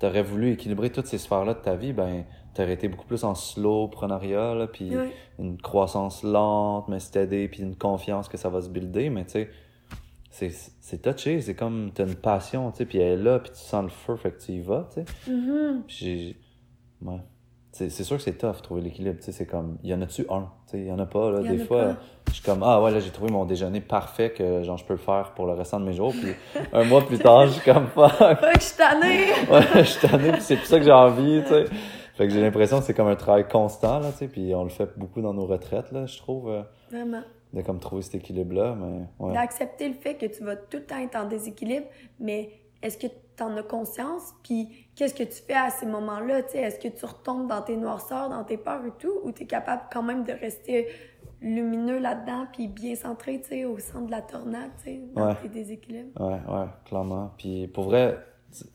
[0.00, 3.36] t'aurais voulu équilibrer toutes ces sphères-là de ta vie, ben, t'aurais été beaucoup plus en
[3.36, 5.12] slow-preneuriat, là, puis Ouais.
[5.38, 9.30] une croissance lente, mais steady, puis une confiance que ça va se builder, mais tu
[9.32, 9.50] sais,
[10.38, 13.50] c'est, c'est touché, c'est comme, t'as une passion, tu sais, puis elle est là, puis
[13.52, 15.04] tu sens le feu, fait que tu y vas, tu sais.
[15.88, 16.36] J'ai.
[17.02, 17.20] Ouais.
[17.70, 19.18] C'est c'est sûr que c'est tough, trouver l'équilibre.
[19.18, 19.78] Tu sais, c'est comme.
[19.82, 20.48] Il y en a-tu un?
[20.66, 21.40] Tu sais, il y en a pas, là.
[21.42, 21.96] Y Des fois,
[22.28, 24.94] je suis comme, ah ouais, là, j'ai trouvé mon déjeuner parfait que, genre, je peux
[24.94, 26.12] le faire pour le restant de mes jours.
[26.12, 26.32] Puis
[26.72, 28.10] un mois plus tard, je suis comme, fuck.
[28.54, 29.26] Je suis tannée!
[29.50, 31.64] Ouais, je suis tanné, puis c'est pour ça que j'ai envie, tu sais.
[32.14, 34.28] Fait que j'ai l'impression que c'est comme un travail constant, là, tu sais.
[34.28, 36.50] Puis on le fait beaucoup dans nos retraites, là, je trouve.
[36.50, 37.22] euh, Vraiment.
[37.52, 39.06] De comme trouver cet équilibre-là, mais.
[39.18, 39.34] Ouais.
[39.34, 41.86] d'accepter le fait que tu vas tout le temps être en déséquilibre,
[42.20, 42.50] mais
[42.82, 44.34] est-ce que tu en as conscience?
[44.42, 46.40] Puis qu'est-ce que tu fais à ces moments-là?
[46.54, 49.46] Est-ce que tu retombes dans tes noirceurs, dans tes peurs et tout, ou tu es
[49.46, 50.88] capable quand même de rester
[51.40, 54.70] lumineux là-dedans, puis bien centré au centre de la tornade,
[55.14, 55.34] dans Ouais.
[55.42, 56.20] tes déséquilibres?
[56.20, 57.32] Ouais, ouais, clairement.
[57.38, 58.18] Puis pour vrai,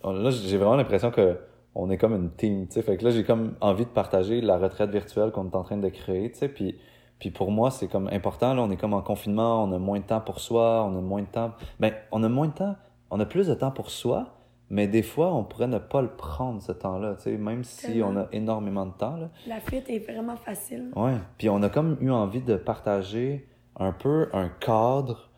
[0.04, 1.38] là, j'ai vraiment l'impression que
[1.76, 2.82] on est comme une team, tu sais.
[2.84, 5.78] Fait que là, j'ai comme envie de partager la retraite virtuelle qu'on est en train
[5.78, 6.48] de créer, tu sais.
[6.48, 6.78] Puis,
[7.24, 10.00] puis pour moi, c'est comme important, là, on est comme en confinement, on a moins
[10.02, 11.52] de temps pour soi, on a moins de temps...
[11.80, 12.76] Ben, on a moins de temps,
[13.12, 14.34] on a plus de temps pour soi,
[14.70, 18.02] mais des fois, on pourrait ne pas le prendre, ce temps-là, tu sais, même si
[18.04, 19.30] on a énormément de temps, là.
[19.48, 20.92] La fuite est vraiment facile.
[20.98, 21.16] Ouais.
[21.38, 23.48] Puis on a comme eu envie de partager
[23.80, 25.30] un peu un cadre,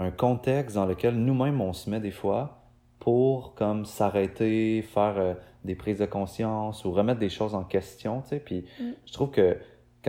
[0.00, 2.62] un contexte dans lequel nous-mêmes on se met des fois
[2.98, 5.34] pour comme s'arrêter, faire euh,
[5.64, 8.40] des prises de conscience ou remettre des choses en question, tu sais.
[8.40, 8.90] Puis Mm.
[9.06, 9.56] je trouve que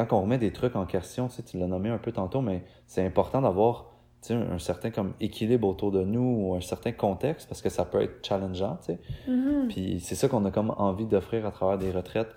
[0.08, 2.42] quand on remet des trucs en question, tu sais, tu l'as nommé un peu tantôt,
[2.42, 3.92] mais c'est important d'avoir
[4.22, 7.70] tu sais, un, certain comme équilibre autour de nous ou un certain contexte parce que
[7.70, 9.00] ça peut être challengeant, tu sais.
[9.28, 9.68] Mhm.
[9.70, 12.36] Puis c'est ça qu'on a comme envie d'offrir à travers des retraites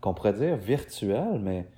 [0.00, 1.68] qu'on pourrait dire virtuelles, mais,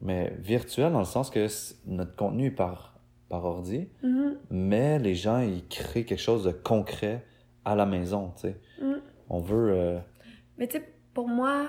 [0.00, 1.46] mais virtuelles dans le sens que
[1.86, 2.98] notre contenu est par,
[3.28, 4.36] par ordi, Mhm.
[4.50, 7.24] mais les gens, ils créent quelque chose de concret
[7.64, 8.60] à la maison, tu sais.
[8.82, 9.00] Mhm.
[9.30, 9.70] On veut...
[9.72, 9.98] euh,
[10.58, 11.68] Mais tu sais, pour moi,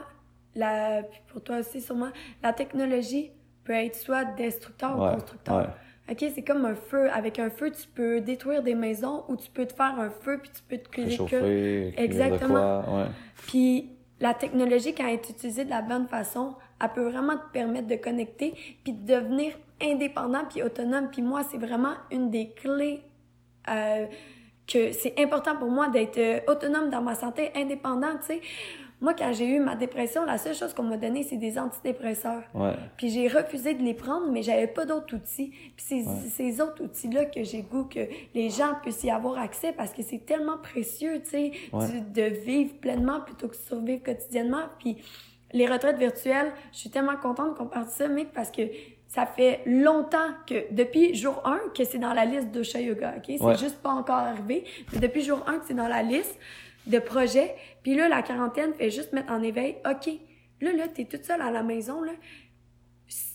[0.56, 2.10] la, pour toi aussi sûrement,
[2.41, 3.32] la technologie
[3.64, 5.58] peut être soit destructeur ou constructeur.
[5.58, 5.66] ouais,
[6.12, 7.10] OK, c'est comme un feu.
[7.12, 10.39] Avec un feu, tu peux détruire des maisons ou tu peux te faire un feu
[10.41, 11.24] puis tu peux te créer que...
[11.24, 12.84] écrire de Exactement.
[12.84, 13.06] quoi, ouais.
[13.47, 13.89] Puis
[14.20, 17.88] la technologie, quand elle est utilisée de la bonne façon, elle peut vraiment te permettre
[17.88, 21.10] de connecter, puis de devenir indépendant puis autonome.
[21.12, 23.01] Puis moi, c'est vraiment une des clés
[23.70, 24.06] euh,
[24.68, 28.41] que c'est important pour moi d'être euh, autonome dans ma santé, indépendante, tu sais.
[29.04, 32.43] Moi, quand j'ai eu ma dépression, la seule chose qu'on m'a donné, c'est des antidépresseurs.
[32.54, 32.72] Ouais.
[32.95, 35.49] Puis j'ai refusé de les prendre, mais j'avais pas d'autres outils.
[35.76, 37.99] Puis c'est ces autres outils-là que j'ai goût que
[38.34, 42.76] les gens puissent y avoir accès parce que c'est tellement précieux, tu sais, de vivre
[42.76, 44.64] pleinement plutôt que de survivre quotidiennement.
[44.80, 44.95] Puis
[45.51, 48.62] les retraites virtuelles, je suis tellement contente qu'on parle de ça, mec, parce que
[49.08, 53.36] ça fait longtemps que, depuis jour 1, que c'est dans la liste d'Osha Yoga, OK?
[53.38, 54.64] C'est juste pas encore arrivé.
[54.93, 56.39] Mais depuis jour 1 que c'est dans la liste
[56.88, 57.56] de projets.
[57.84, 60.10] Puis là, la quarantaine fait juste mettre en éveil, OK,
[60.62, 62.12] là, là, t'es toute seule à la maison, là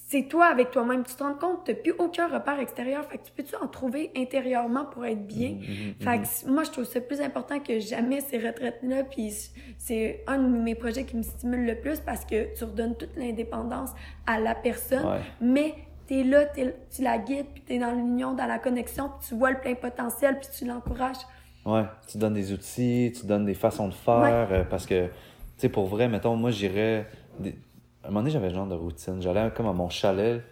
[0.09, 1.05] c'est toi avec toi-même.
[1.05, 3.05] Tu te rends compte, tu n'as plus aucun repère extérieur.
[3.05, 5.51] Fait que tu peux-tu en trouver intérieurement pour être bien?
[5.51, 9.05] Mm, mm, mm, fait que moi, je trouve ça plus important que jamais ces retraites-là.
[9.05, 12.97] Puis c'est un de mes projets qui me stimule le plus parce que tu redonnes
[12.97, 13.91] toute l'indépendance
[14.27, 15.21] à la personne.
[15.43, 15.75] Mais
[16.07, 19.29] tu es là, tu la guides, puis tu es dans l'union, dans la connexion, puis
[19.29, 21.19] tu vois le plein potentiel, puis tu l'encourages.
[21.69, 24.49] Ouais, tu donnes des outils, tu donnes des façons de faire.
[24.51, 25.13] Euh, parce que, tu
[25.59, 27.07] sais, pour vrai, mettons, moi, j'irais
[28.05, 29.21] un moment donné, j'avais genre de routine.
[29.21, 30.43] J'allais comme à mon chalet,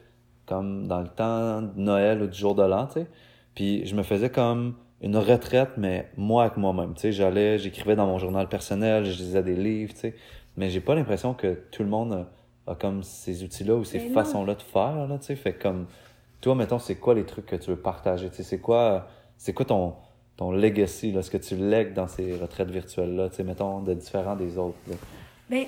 [0.46, 3.06] comme dans le temps de Noël ou du jour de l'an, tu sais.
[3.54, 6.94] Puis je me faisais comme une retraite, mais moi avec moi-même.
[6.94, 10.14] Tu sais, j'allais, j'écrivais dans mon journal personnel, je lisais des livres, tu sais.
[10.56, 12.26] Mais j'ai pas l'impression que tout le monde
[12.66, 15.36] a, comme ces outils-là ou ces façons-là de faire, là, tu sais.
[15.36, 15.86] Fait comme,
[16.40, 18.28] toi, mettons, c'est quoi les trucs que tu veux partager?
[18.28, 19.08] Tu sais, c'est quoi,
[19.38, 19.94] c'est quoi ton,
[20.36, 24.58] ton legacy, là, ce que tu lègues dans ces retraites virtuelles-là, mettons, de différents des
[24.58, 24.76] autres,
[25.48, 25.66] Ben,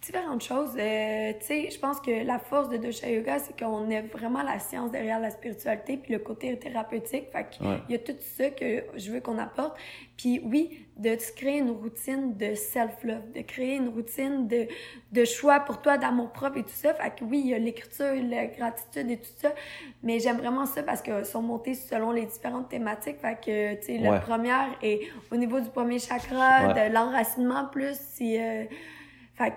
[0.00, 0.76] différentes choses.
[0.78, 4.42] Euh, tu sais, je pense que la force de Dosha Yoga, c'est qu'on a vraiment
[4.42, 7.26] la science derrière la spiritualité, puis le côté thérapeutique.
[7.32, 9.76] Fait qu'il y a tout ça que je veux qu'on apporte.
[10.16, 14.66] Puis oui, de se créer une routine de self-love, de créer une routine de,
[15.12, 16.94] de choix pour toi, d'amour propre et tout ça.
[16.94, 19.52] Fait que oui, il y a l'écriture, la gratitude et tout ça.
[20.02, 23.18] Mais j'aime vraiment ça parce que sont montées selon les différentes thématiques.
[23.20, 27.96] Fait que, tu sais, la première est au niveau du premier chakra, de l'enracinement plus,
[27.98, 28.40] c'est...
[28.40, 28.64] Euh,
[29.34, 29.54] fait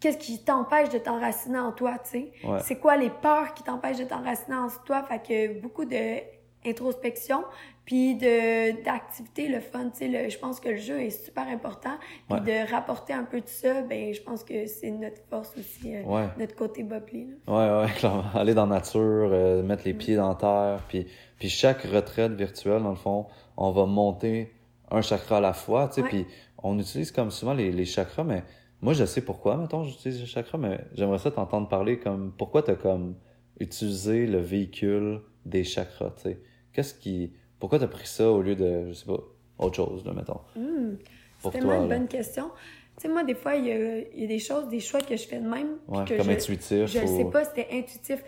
[0.00, 2.32] qu'est-ce qui t'empêche de t'enraciner en toi, tu sais?
[2.62, 5.02] C'est quoi les peurs qui t'empêchent de t'enraciner en toi?
[5.02, 6.20] Fait que beaucoup de
[6.66, 7.44] introspection,
[7.84, 11.94] puis de d'activité, le fun, tu sais, je pense que le jeu est super important,
[12.28, 15.96] puis de rapporter un peu de ça, ben je pense que c'est notre force aussi,
[15.96, 16.82] euh, notre côté.
[16.82, 17.00] Là.
[17.48, 18.24] Ouais, ouais, clairement.
[18.34, 19.00] Aller dans la nature,
[19.32, 21.06] euh, mettre les pieds dans terre, puis,
[21.38, 23.26] puis chaque retraite virtuelle, dans le fond,
[23.56, 24.52] on va monter
[24.90, 26.26] un chakra à la fois, tu sais, puis
[26.62, 28.42] on utilise comme souvent les, les chakras, mais
[28.82, 32.62] moi, je sais pourquoi, mettons, j'utilise le chakra, mais j'aimerais ça t'entendre parler comme pourquoi
[32.62, 33.14] tu as comme
[33.58, 36.40] utilisé le véhicule des chakras, tu sais?
[36.72, 37.32] Qu'est-ce qui.
[37.58, 39.20] Pourquoi tu as pris ça au lieu de, je sais pas,
[39.58, 40.40] autre chose, là, mettons?
[40.56, 40.96] Mmh,
[41.40, 42.50] c'est tellement une bonne question.
[42.96, 45.16] Tu sais, moi, des fois, il y a, y a, des choses, des choix que
[45.16, 45.76] je fais de même.
[45.88, 46.86] Ouais, que comme je, intuitif.
[46.86, 48.24] Je ne sais pas, c'était intuitif.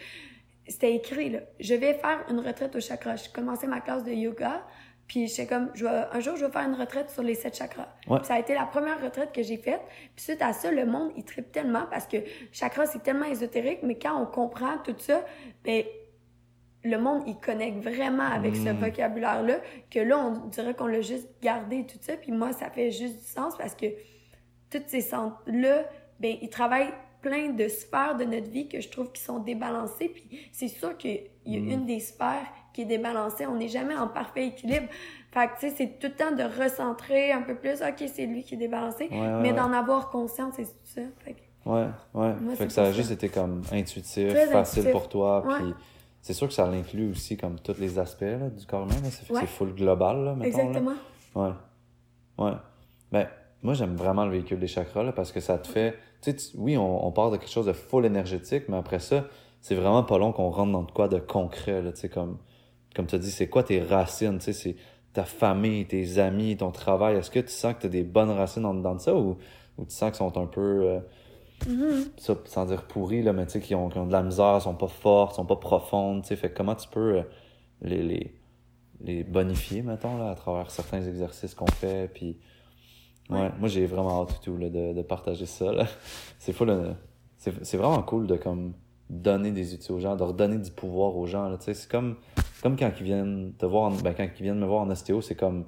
[0.69, 1.41] C'était écrit, là.
[1.61, 3.17] Je vais faire une retraite au chakra.
[3.17, 4.67] Je commençais ma classe de yoga.
[5.07, 7.89] Puis j'étais comme, je un jour, je vais faire une retraite sur les sept chakras.
[8.23, 9.83] ça a été la première retraite que j'ai faite.
[10.17, 12.19] Puis suite à ça, le monde, il tripe tellement parce que
[12.51, 15.25] chakra, c'est tellement ésotérique, mais quand on comprend tout ça,
[15.65, 15.85] ben
[16.85, 18.79] le monde, il connecte vraiment avec ce mm.
[18.79, 22.17] vocabulaire-là, que là, on dirait qu'on l'a juste gardé tout ça.
[22.17, 23.87] Puis moi, ça fait juste du sens parce que
[24.71, 25.85] toutes ces centres-là,
[26.19, 30.09] ben ils travaillent plein de sphères de notre vie que je trouve qui sont débalancées.
[30.09, 31.71] Puis c'est sûr qu'il y a mm.
[31.71, 33.47] une des sphères qui est débalancé.
[33.47, 34.87] On n'est jamais en parfait équilibre.
[35.33, 37.83] Fait que, tu sais, c'est tout le temps de recentrer un peu plus.
[37.83, 39.09] OK, c'est lui qui est débalancé.
[39.11, 41.03] mais d'en avoir conscience, c'est tout ça.
[41.25, 42.57] Fait que, ouais, ouais.
[42.57, 45.45] fait que ça a juste été comme intuitif, facile pour toi.
[45.59, 45.75] Puis
[46.21, 48.95] c'est sûr que ça l'inclut aussi comme tous les aspects là, du corps humain.
[49.11, 50.59] C'est full global, là, mettons.
[50.59, 50.95] Exactement.
[51.35, 51.53] Ouais.
[52.39, 52.53] Ouais.
[53.11, 53.27] Ben,
[53.63, 55.97] moi, j'aime vraiment le véhicule des chakras là, parce que ça te fait.
[56.21, 59.25] Tu sais, oui, on, on part de quelque chose de full énergétique, mais après ça,
[59.61, 61.83] c'est vraiment pas long qu'on rentre dans de quoi de concret.
[61.83, 62.39] Là, tu sais, comme
[62.95, 64.77] comme tu as dit, c'est quoi tes racines, tu sais, c'est
[65.13, 67.17] ta famille, tes amis, ton travail?
[67.17, 69.37] Est-ce que tu sens que tu as des bonnes racines en dedans de ça ou,
[69.79, 71.01] ou tu sens qu'ils sont un peu, euh,
[71.67, 72.09] mm-hmm.
[72.19, 74.75] ça, sans dire pourris, là, mais tu sais, qui ont, ont, de la misère, sont
[74.75, 77.23] pas fortes, sont pas profondes, tu sais, fait comment tu peux euh,
[77.83, 78.35] les, les,
[79.01, 82.39] les, bonifier, mettons, là, à travers certains exercices qu'on fait, puis...
[83.31, 85.73] Ouais, moi j'ai vraiment hâte tout, là, de, de partager ça.
[86.39, 86.67] C'est fou,
[87.39, 88.75] c'est vraiment cool de, comme,
[89.13, 92.17] donner des outils aux gens, de redonner du pouvoir aux gens, c'est comme
[92.63, 95.35] comme quand ils viennent te voir, ben, quand ils viennent me voir en ostéo, c'est
[95.35, 95.67] comme,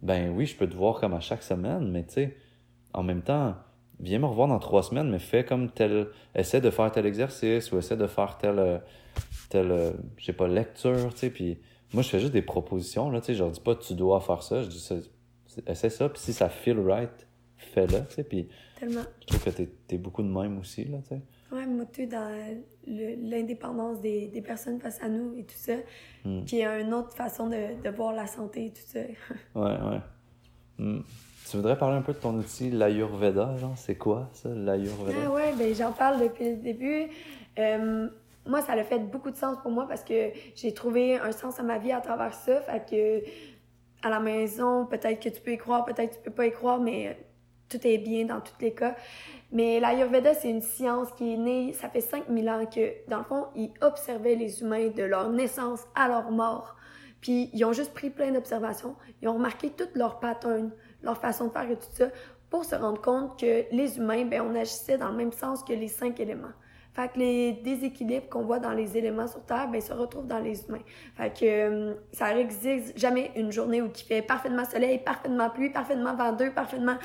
[0.00, 2.36] ben oui, je peux te voir comme à chaque semaine, mais tu sais,
[2.94, 3.56] en même temps,
[3.98, 7.72] viens me revoir dans trois semaines, mais fais comme tel, essaie de faire tel exercice
[7.72, 8.80] ou essaie de faire tel,
[9.50, 11.58] tel, je sais pas, lecture, tu sais, puis
[11.92, 14.20] moi, je fais juste des propositions, là, tu sais, je leur dis pas tu dois
[14.20, 14.94] faire ça, je dis ça,
[15.66, 17.26] essaie ça, puis si ça feel right,
[17.56, 19.02] fais-le, tu sais, puis Tellement.
[19.20, 21.20] je trouve que t'es es beaucoup de même aussi, là, tu sais.
[21.52, 22.30] Ouais, motu dans
[22.86, 25.74] l'indépendance des, des personnes face à nous et tout ça.
[26.24, 26.44] Hmm.
[26.44, 29.00] Puis une autre façon de, de voir la santé et tout ça.
[29.54, 30.00] Ouais, ouais.
[30.78, 31.00] Hmm.
[31.50, 35.18] Tu voudrais parler un peu de ton outil, l'Ayurveda, genre, c'est quoi ça, l'Ayurveda?
[35.26, 37.08] Ah ouais, ben j'en parle depuis le début.
[37.58, 38.08] Euh,
[38.46, 41.58] moi, ça a fait beaucoup de sens pour moi parce que j'ai trouvé un sens
[41.58, 42.60] à ma vie à travers ça.
[42.60, 46.30] Fait que à la maison, peut-être que tu peux y croire, peut-être que tu peux
[46.30, 47.18] pas y croire, mais
[47.68, 48.94] tout est bien dans tous les cas.
[49.52, 53.24] Mais l'Ayurveda, c'est une science qui est née, ça fait 5000 ans que, dans le
[53.24, 56.76] fond, ils observaient les humains de leur naissance à leur mort.
[57.20, 60.70] Puis ils ont juste pris plein d'observations, ils ont remarqué toutes leurs patterns,
[61.02, 62.06] leur façon de faire et tout ça,
[62.48, 65.72] pour se rendre compte que les humains, ben, on agissait dans le même sens que
[65.72, 66.52] les cinq éléments.
[66.92, 70.40] Fait que les déséquilibres qu'on voit dans les éléments sur Terre, ben, se retrouvent dans
[70.40, 70.82] les humains.
[71.16, 75.70] Fait que euh, ça n'existe jamais une journée où il fait parfaitement soleil, parfaitement pluie,
[75.70, 76.96] parfaitement venteux, parfaitement...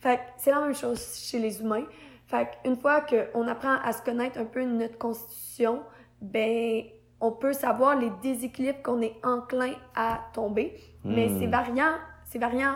[0.00, 1.84] Fait que c'est la même chose chez les humains.
[2.26, 5.82] Fait qu'une fois qu'on apprend à se connaître un peu notre constitution,
[6.20, 6.82] ben
[7.20, 10.74] on peut savoir les déséquilibres qu'on est enclin à tomber.
[11.04, 11.38] Mais Hmm.
[11.38, 11.94] c'est variant,
[12.24, 12.74] c'est variant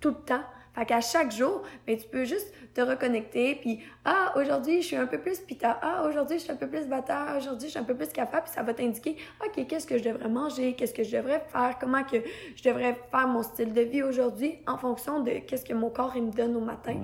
[0.00, 0.42] tout le temps.
[0.80, 4.96] Fait qu'à chaque jour, ben, tu peux juste te reconnecter, puis ah, aujourd'hui, je suis
[4.96, 7.78] un peu plus pita, ah, aujourd'hui, je suis un peu plus bata, aujourd'hui, je suis
[7.78, 10.94] un peu plus capable, puis ça va t'indiquer, OK, qu'est-ce que je devrais manger, qu'est-ce
[10.94, 12.16] que je devrais faire, comment que
[12.56, 16.12] je devrais faire mon style de vie aujourd'hui en fonction de qu'est-ce que mon corps
[16.16, 16.96] il me donne au matin?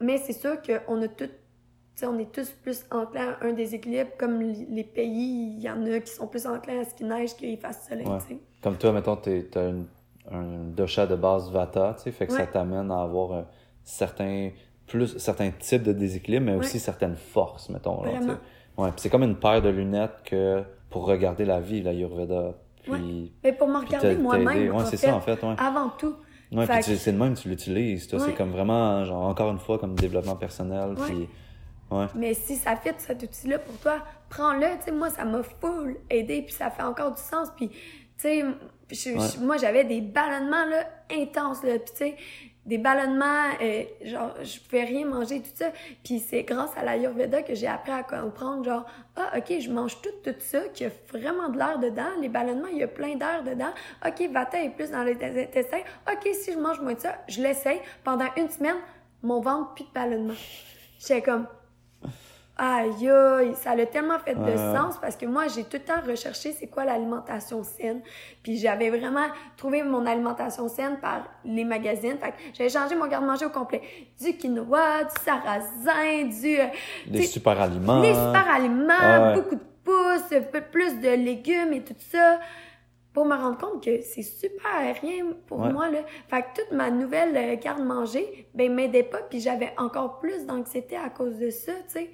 [0.00, 1.30] Mais c'est sûr qu'on a tout, tu
[1.94, 5.86] sais, on est tous plus enclins à un déséquilibre, comme les pays, il y en
[5.86, 8.18] a qui sont plus enclins à ce qu'il neige qu'il fasse soleil, Ouais.
[8.26, 8.36] tu.
[8.64, 9.86] Comme toi, mettons, t'es- t'as une-
[10.30, 13.42] un dosha de base Vata, tu sais, fait que ça t'amène à avoir euh,
[13.84, 14.50] certains,
[14.86, 18.02] plus, certains types de déséquilibre, mais aussi certaines forces, mettons.
[18.02, 18.10] là.
[18.78, 22.54] Ouais, puis c'est comme une paire de lunettes que pour regarder la vie, l'Ayurveda.
[22.82, 25.54] Puis, Mais pour me regarder moi-même, Ouais, c'est ça, en fait, ouais.
[25.58, 26.14] avant tout.
[26.52, 28.20] Ouais, Fait puis que- tu- c'est le même, tu l'utilises, toi.
[28.20, 31.04] C'est comme vraiment, genre, encore une fois, comme développement personnel, Ouais.
[31.06, 31.28] puis...
[31.90, 32.06] Ouais.
[32.14, 33.98] Mais si ça fait cet outil-là pour toi,
[34.28, 34.66] prends-le.
[34.78, 37.48] Tu sais, moi, ça m'a full aidé, puis ça fait encore du sens.
[37.56, 37.76] Puis, tu
[38.18, 38.44] sais,
[38.90, 39.26] je- Ouais.
[39.34, 41.78] je- moi, j'avais des ballonnements là, intenses, là.
[41.78, 42.16] Puis, tu sais,
[42.64, 45.66] des ballonnements, euh, genre, je pouvais rien manger, tout ça.
[46.04, 48.84] Puis, c'est grâce à l'Ayurveda que j'ai appris à comprendre, genre,
[49.16, 52.08] ah, OK, je mange tout, tout ça, qu'il y a vraiment de l'air dedans.
[52.20, 53.72] Les ballonnements, il y a plein d'air dedans.
[54.04, 55.80] OK, Vata est plus dans les intestins.
[56.12, 57.80] OK, si je mange moins de ça, je l'essaye.
[58.02, 58.76] Pendant une semaine,
[59.22, 60.34] mon ventre, plus de ballonnements.
[60.98, 61.46] J'étais comme,
[62.58, 66.00] Aïe, aïe, ça a tellement fait de sens parce que moi, j'ai tout le temps
[66.06, 68.00] recherché c'est quoi l'alimentation saine.
[68.42, 69.26] Puis j'avais vraiment
[69.58, 72.16] trouvé mon alimentation saine par les magazines.
[72.18, 73.82] Fait que j'avais changé mon garde-manger au complet.
[74.18, 76.58] Du quinoa, du sarrasin, du...
[76.58, 76.64] euh,
[77.14, 78.00] sais, super aliments.
[78.00, 79.34] les super aliments, Ah ouais.
[79.34, 82.40] beaucoup de pousses, un peu plus de légumes et tout ça.
[83.12, 84.60] Pour me rendre compte que c'est super
[85.02, 85.72] rien pour Ouais.
[85.72, 86.00] moi, là.
[86.28, 90.96] Fait que toute ma nouvelle euh, garde-manger, ben, m'aidait pas, puis j'avais encore plus d'anxiété
[90.96, 92.10] à cause de ça, tu sais.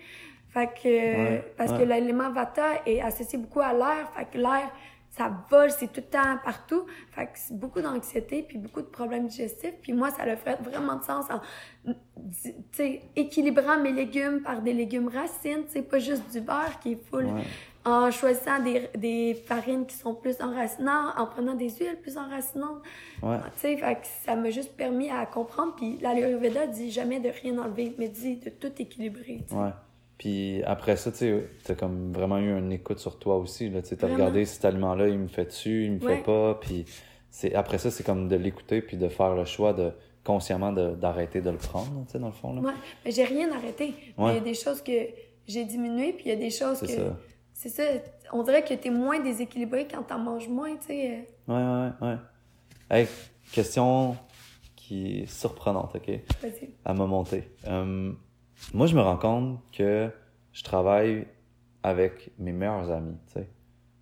[0.53, 1.79] Fait que, Ouais, parce ouais.
[1.79, 4.71] que l'élément Vata est associé beaucoup à l'air, fait que l'air,
[5.11, 6.87] ça vole, c'est tout le temps partout.
[7.11, 9.75] Fait que c'est beaucoup d'anxiété, puis beaucoup de problèmes digestifs.
[9.83, 11.41] Puis moi, ça le fait vraiment de sens en,
[12.43, 16.93] tu sais, équilibrant mes légumes par des légumes racines, sais, pas juste du beurre qui
[16.93, 17.27] est full.
[17.27, 17.43] Ouais.
[17.85, 22.81] En choisissant des, des farines qui sont plus enracinantes, en prenant des huiles plus enracinantes.
[23.23, 23.39] Ouais.
[23.57, 25.75] Tu sais, fait que ça m'a juste permis à comprendre.
[25.77, 29.43] Puis l'Ayurveda dit jamais de rien enlever, mais dit de tout équilibrer.
[29.47, 29.61] tu sais.
[29.61, 29.71] Ouais.
[30.23, 33.73] Puis après ça, tu t'as comme vraiment eu une écoute sur toi aussi.
[33.85, 34.14] Tu Vraiment.
[34.14, 36.18] regardé cet aliment-là, il me fait dessus, il me Ouais.
[36.18, 36.55] fait pas.
[36.61, 36.85] Puis
[37.57, 39.91] après ça, c'est comme de l'écouter puis de faire le choix de,
[40.23, 42.61] consciemment d'arrêter de le prendre, tu sais, dans le fond, là.
[42.61, 42.73] Ouais,
[43.05, 43.95] mais j'ai rien arrêté.
[44.16, 44.31] Ouais.
[44.31, 44.93] Il y a des choses que
[45.49, 46.87] j'ai diminuées, puis il y a des choses que.
[47.53, 47.83] C'est ça.
[48.33, 51.27] On dirait que t'es moins déséquilibré quand t'en manges moins, tu sais.
[51.49, 52.16] Ouais, ouais, ouais.
[52.89, 53.09] Hey,
[53.53, 54.16] question
[54.77, 56.09] qui est surprenante, OK?
[56.41, 56.70] Vas-y.
[56.85, 57.43] à m'a monté.
[57.66, 58.12] Euh,
[58.75, 60.11] moi, je me rends compte que
[60.53, 61.27] je travaille
[61.83, 63.49] avec mes meilleurs amis, tu sais.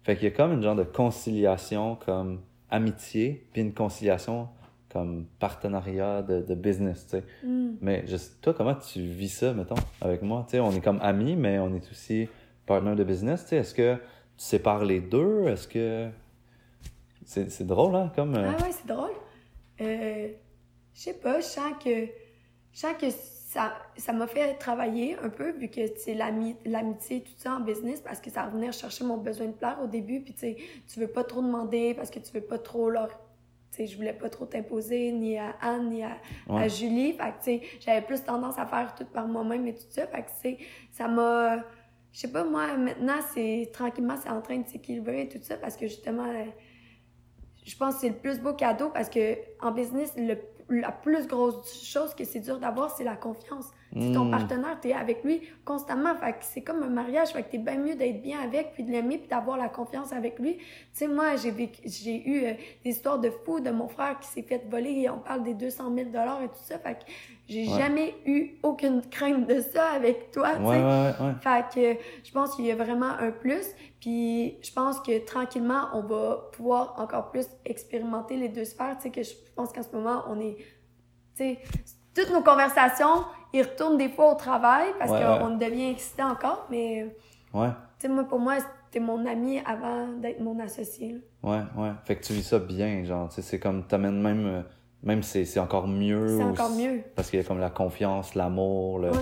[0.02, 2.40] Fait qu'il y a comme une genre de conciliation comme
[2.70, 4.48] amitié, puis une conciliation
[4.92, 7.24] comme partenariat de, de business, tu sais.
[7.44, 7.76] Mm.
[7.80, 10.44] Mais je, toi, comment tu vis ça, mettons, avec moi?
[10.48, 12.28] Tu sais, on est comme amis, mais on est aussi
[12.66, 13.56] partner de business, tu sais.
[13.58, 14.00] Est-ce que tu
[14.44, 15.46] sépares les deux?
[15.48, 16.08] Est-ce que...
[17.24, 18.34] C'est c'est drôle, hein, comme...
[18.34, 19.10] euh, Ah ouais, c'est drôle.
[19.80, 20.28] Euh,
[20.94, 22.06] je sais pas, je sens que,
[22.72, 23.06] je sens que
[23.50, 27.58] ça, ça m'a fait travailler un peu, vu que c'est l'ami, l'amitié, tout ça en
[27.58, 30.56] business, parce que ça revenait chercher mon besoin de plaire au début, puis tu sais,
[30.86, 33.08] tu veux pas trop demander parce que tu veux pas trop leur.
[33.72, 36.68] Tu sais, je voulais pas trop t'imposer, ni à Anne, ni à.
[36.68, 37.12] Julie.
[37.14, 40.06] Fait que, tu sais, j'avais plus tendance à faire tout par moi-même et tout ça.
[40.06, 40.58] Fait que, tu sais,
[40.92, 41.56] ça m'a.
[42.12, 45.56] Je sais pas, moi, maintenant, c'est tranquillement, c'est en train de s'équilibrer et tout ça
[45.56, 46.44] parce que justement, euh,
[47.66, 50.38] je pense que c'est le plus beau cadeau parce que en business, le,
[50.70, 53.66] la plus grosse chose que c'est dur d'avoir, c'est la confiance.
[53.98, 54.30] Si ton Mm.
[54.30, 56.14] partenaire, t'es avec lui constamment.
[56.14, 57.30] Fait que c'est comme un mariage.
[57.30, 60.12] Fait que t'es bien mieux d'être bien avec, puis de l'aimer, puis d'avoir la confiance
[60.12, 60.58] avec lui.
[60.58, 62.52] Tu sais, moi, j'ai vécu, j'ai eu euh,
[62.84, 65.08] des histoires de fous de mon frère qui s'est fait voler.
[65.10, 66.78] On parle des 200 000 et tout ça.
[66.78, 67.00] Fait que
[67.48, 67.78] j'ai Ouais.
[67.78, 70.82] jamais eu aucune crainte de ça avec toi, tu Ouais, sais.
[70.84, 71.34] ouais, ouais, ouais.
[71.40, 71.64] Fait
[71.96, 73.66] que je pense qu'il y a vraiment un plus.
[74.00, 78.96] Puis je pense que tranquillement, on va pouvoir encore plus expérimenter les deux sphères.
[78.98, 80.56] Tu sais, que je pense qu'en ce moment, on est.
[81.36, 81.58] Tu sais,
[82.14, 85.70] toutes nos conversations, ils retournent des fois au travail parce Ouais, qu'on ouais.
[85.70, 86.66] devient excité encore.
[86.70, 87.14] Mais,
[87.52, 91.20] Ouais, tu sais, moi, pour moi, c'était mon ami avant d'être mon associé.
[91.42, 91.50] là.
[91.50, 91.90] ouais, ouais.
[92.04, 94.62] Fait que tu vis ça bien, genre, tu sais, c'est comme, t'amènes même, euh,
[95.02, 96.28] même c'est c'est encore mieux.
[96.38, 97.00] C'est encore mieux.
[97.16, 99.16] Parce qu'il y a comme la confiance, l'amour, le, Ouais.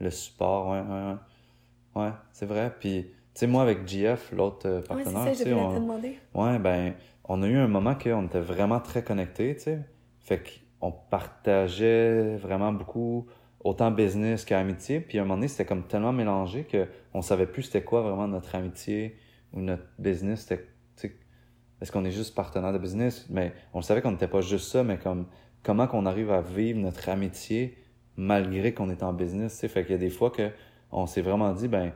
[0.00, 2.02] le support, ouais, ouais, ouais.
[2.04, 2.72] Ouais, c'est vrai.
[2.78, 3.04] Puis,
[3.34, 6.18] tu sais, moi, avec GF, l'autre euh, Ouais, c'est partenaire, ça, on- demander.
[6.34, 6.92] Ouais, ben,
[7.24, 9.78] on a eu un moment qu'on était vraiment très connectés, tu sais.
[10.20, 10.42] Fait
[10.80, 13.26] qu'on partageait vraiment beaucoup,
[13.62, 15.00] autant business qu'amitié.
[15.00, 18.00] Puis à un moment donné, c'était comme tellement mélangé que on savait plus c'était quoi
[18.02, 19.16] vraiment notre amitié
[19.52, 20.42] ou notre business.
[20.48, 20.66] C'était,
[21.80, 23.26] est-ce qu'on est juste partenaire de business?
[23.30, 25.26] Mais on savait qu'on n'était pas juste ça, mais comme
[25.62, 27.76] comment qu'on arrive à vivre notre amitié
[28.16, 29.68] malgré qu'on est en business, tu sais?
[29.68, 30.50] Fait qu'il y a des fois que
[30.92, 31.92] on s'est vraiment dit, ben,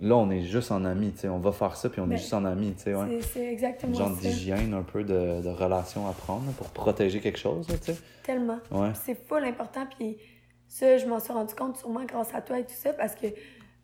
[0.00, 0.84] là, on est juste en
[1.16, 1.28] sais.
[1.28, 3.28] On va faire ça, puis on Ben, est juste en amis, tu sais, ouais C'est-
[3.32, 7.38] C'est exactement genre d'hygiène un peu de, de relation à prendre là, pour protéger quelque
[7.38, 7.98] chose, là, tu sais.
[8.22, 8.58] Tellement.
[8.70, 8.90] Ouais.
[9.04, 9.86] C'est full important.
[9.98, 10.18] Puis
[10.68, 13.26] ça, je m'en suis rendu compte sûrement grâce à toi et tout ça, parce que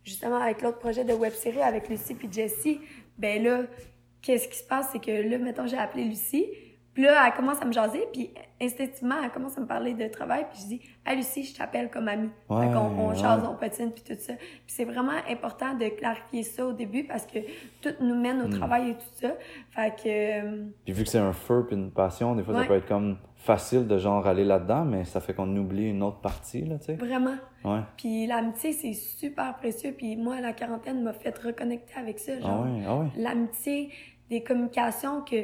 [0.04, 2.80] justement, avec l'autre projet de web série avec Lucie puis Jessie,
[3.18, 3.62] ben là,
[4.20, 6.46] qu'est-ce qui se passe, c'est que là, mettons, j'ai appelé Lucie,
[6.94, 8.30] puis là, elle commence à me jaser, puis
[8.60, 11.90] instinctivement, elle commence à me parler de travail, puis je dis, ah Lucie, je t'appelle
[11.90, 12.28] comme amie.
[12.50, 13.14] Ouais, fait qu'on on ouais.
[13.16, 14.34] jase, on patine, puis tout ça.
[14.34, 17.38] Puis c'est vraiment important de clarifier ça au début, parce que
[17.80, 18.58] tout nous mène au Hmm.
[18.58, 19.30] travail et tout ça.
[19.70, 20.02] Fait que.
[20.44, 22.86] euh, Puis vu que c'est un feu puis une passion, des fois, ça peut être
[22.88, 26.78] comme facile de genre aller là-dedans, mais ça fait qu'on oublie une autre partie, là,
[26.78, 26.94] tu sais.
[26.94, 27.34] Vraiment.
[27.64, 27.80] Ouais.
[27.96, 29.92] Puis l'amitié, c'est super précieux.
[29.96, 32.32] Puis moi, la quarantaine m'a fait reconnecter avec ça.
[32.38, 33.06] Ah Genre, ouais, ah ouais.
[33.16, 33.90] l'amitié,
[34.30, 35.36] des communications que,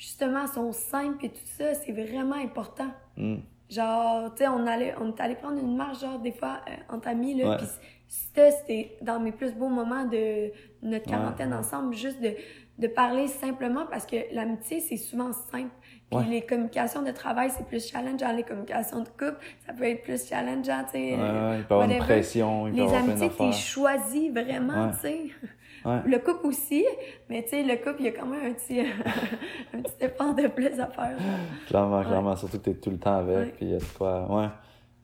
[0.00, 2.88] justement, sont simples et tout ça, c'est vraiment important.
[3.18, 3.36] Hmm.
[3.68, 6.94] Genre, tu sais, on, allait, on est allé prendre une marche, genre, des fois, euh,
[6.94, 7.56] entre amis, là.
[7.58, 7.66] Puis
[8.08, 10.50] ça, c'était dans mes plus beaux moments de
[10.82, 11.58] notre quarantaine ouais.
[11.58, 12.34] ensemble, juste de,
[12.78, 15.70] de parler simplement parce que l'amitié, c'est souvent simple.
[16.10, 16.24] Puis Ouais.
[16.28, 18.32] les communications de travail, c'est plus challengeant.
[18.32, 21.14] Les communications de couple, ça peut être plus challengeant, tu sais.
[21.14, 23.30] Ouais, euh, ouais, il peut y avoir une pression, il peut y Les avoir amitiés
[23.38, 25.20] t'es choisi vraiment, tu sais.
[25.84, 26.00] Ouais.
[26.04, 26.84] Le couple aussi,
[27.28, 28.80] mais tu sais, le couple, il y a quand même un petit,
[29.74, 31.18] un petit effort de plus à faire.
[31.18, 31.38] genre.
[31.68, 32.04] Clairement, Ouais.
[32.04, 32.36] clairement.
[32.36, 34.26] Surtout que t'es tout le temps avec, puis il y a de quoi...
[34.30, 34.48] Ouais.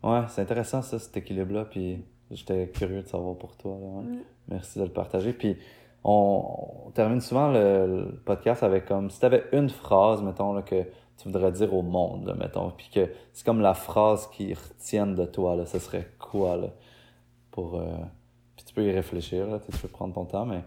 [0.02, 4.04] Ouais, c'est intéressant, ça, cet équilibre-là, puis j'étais curieux de savoir pour toi, là, ouais.
[4.04, 4.18] Mm.
[4.48, 5.32] Merci de le partager.
[5.32, 5.56] Puis
[6.04, 6.44] on,
[6.86, 10.62] on termine souvent le, le podcast avec comme si tu avais une phrase, mettons, là,
[10.62, 10.82] que
[11.16, 15.14] tu voudrais dire au monde, là, mettons, puis que c'est comme la phrase qui retienne
[15.14, 16.68] de toi, là, ce serait quoi, là,
[17.50, 17.76] pour...
[17.76, 18.15] euh, tu
[18.76, 20.62] peux y réfléchir, là, tu tu peux prendre ton temps, mais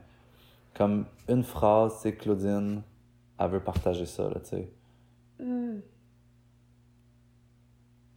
[0.74, 2.82] comme une phrase, tu sais, Claudine,
[3.39, 4.70] elle veut partager ça, là, tu sais.
[5.39, 5.80] Mm.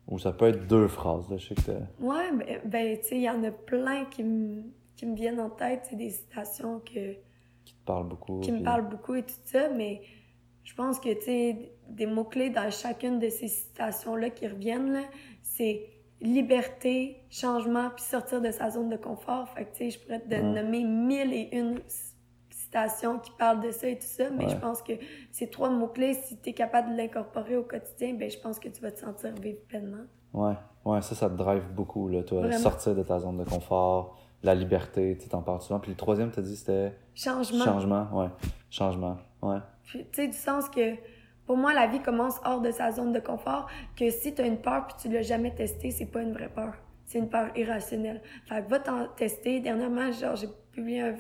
[0.09, 1.73] Ou ça peut être deux phrases, là, je sais que
[2.05, 4.63] Ouais, ben, ben tu sais, il y en a plein qui me,
[4.97, 7.13] qui me viennent en tête, c'est des citations que,
[7.65, 8.41] qui te parlent beaucoup.
[8.41, 10.01] qui me parlent beaucoup et tout ça, mais
[10.65, 15.03] je pense que, tu sais, des mots-clés dans chacune de ces citations-là qui reviennent, là,
[15.43, 15.87] c'est
[16.23, 19.49] liberté, changement, puis sortir de sa zone de confort.
[19.51, 20.53] Fait que, tu sais, je pourrais te Mm.
[20.55, 21.81] nommer mille et une
[22.51, 24.51] citations qui parlent de ça et tout ça, mais Ouais.
[24.51, 24.93] je pense que
[25.31, 28.69] ces trois mots-clés, si tu es capable de l'incorporer au quotidien, ben je pense que
[28.69, 30.05] tu vas te sentir vivre pleinement.
[30.33, 30.55] Ouais,
[30.87, 32.41] ouais, ça, ça te drive beaucoup, là, toi.
[32.41, 32.57] Vraiment.
[32.59, 35.81] Sortir de ta zone de confort, la liberté, tu t'en parles souvent.
[35.81, 37.65] Puis le troisième, t'as dit, c'était Changement.
[37.65, 38.29] changement, ouais.
[38.71, 39.59] Changement, ouais.
[39.85, 40.95] Puis, tu sais, du sens que
[41.47, 44.47] pour moi, la vie commence hors de sa zone de confort, que si tu as
[44.47, 46.75] une peur puis tu l'as jamais testée, c'est pas une vraie peur.
[47.05, 48.23] C'est une peur irrationnelle.
[48.49, 49.61] Fait que va t'en tester.
[49.61, 51.17] Dernièrement, genre, j'ai publié une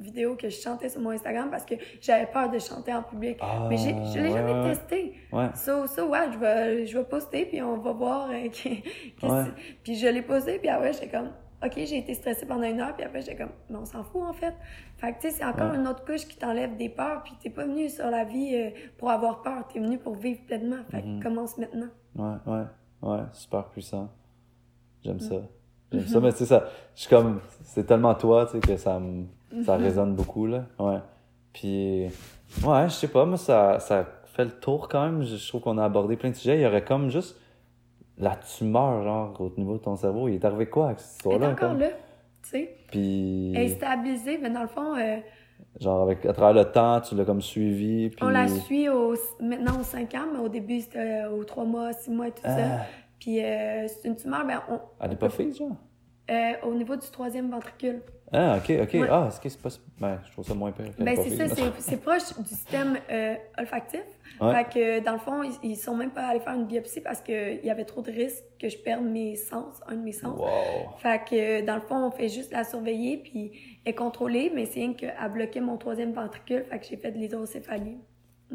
[0.00, 3.38] vidéo que je chantais sur mon Instagram parce que j'avais peur de chanter en public.
[3.40, 4.70] Ah, Mais je l'ai ouais, jamais ouais.
[4.74, 5.14] testé.
[5.30, 8.30] Ouais, So, so, ouais, je vais, je vais poster puis on va voir.
[8.30, 8.48] euh,
[9.22, 9.44] Ouais.
[9.84, 11.30] Puis je l'ai posté puis après, j'étais comme,
[11.64, 14.22] OK, j'ai été stressée pendant une heure puis après, j'étais comme, mais on s'en fout
[14.22, 14.54] en fait.
[14.98, 15.76] Fait que tu sais, c'est encore Ouais.
[15.78, 18.70] une autre couche qui t'enlève des peurs puis t'es pas venu sur la vie euh,
[18.98, 20.82] pour avoir peur, t'es venu pour vivre pleinement.
[20.90, 21.88] Fait que commence maintenant.
[22.16, 22.64] ouais, ouais,
[23.02, 24.10] ouais, super puissant.
[25.02, 25.36] J'aime ça.
[25.92, 28.76] J'aime ça, mais tu sais, ça, je suis comme, c'est tellement toi, tu sais, que
[28.76, 29.24] ça me,
[29.64, 29.82] ça Mhm.
[29.84, 30.64] résonne beaucoup, là.
[30.78, 30.98] Ouais.
[31.52, 32.04] Puis,
[32.64, 35.22] ouais, je sais pas, moi, ça, ça fait le tour quand même.
[35.22, 36.56] Je trouve qu'on a abordé plein de sujets.
[36.56, 37.40] Il y aurait comme juste
[38.18, 40.28] la tumeur, genre, au niveau de ton cerveau.
[40.28, 41.52] Il est arrivé quoi avec cette Elle est histoire-là?
[41.52, 41.78] encore comme?
[41.80, 41.88] là,
[42.42, 42.76] tu sais.
[42.90, 45.16] Puis, Elle est stabilisée, mais dans le fond, euh,
[45.80, 48.10] genre, avec, à travers le temps, tu l'as comme suivi.
[48.10, 48.18] Puis...
[48.24, 51.92] on la suit au, maintenant aux 5 ans, mais au début, c'était aux 3 mois,
[51.92, 52.56] 6 mois et tout ça.
[52.58, 52.84] Ah,
[53.20, 55.72] Puis euh, c'est une tumeur, ben, on, À l'hypophyse, genre?
[56.30, 58.00] euh, au niveau du troisième ventricule.
[58.32, 58.92] Ah, ok, ok.
[58.94, 59.08] Ouais.
[59.08, 59.68] Ah, est-ce que c'est pas.
[60.00, 60.86] Ben, je trouve ça moins pire.
[60.98, 64.02] Ben, c'est ça, c'est- proche du système euh, olfactif.
[64.40, 64.52] Ouais.
[64.52, 67.20] Fait que, dans le fond, ils, ils sont même pas allés faire une biopsie parce
[67.20, 70.36] qu'il y avait trop de risques que je perde mes sens, un de mes sens.
[70.38, 70.46] Wow.
[70.98, 73.52] Fait que, dans le fond, on fait juste la surveiller, puis
[73.84, 77.12] elle est contrôlée, mais c'est rien qu'à bloquer mon troisième ventricule, fait que j'ai fait
[77.12, 77.98] de l'hydrocéphalie.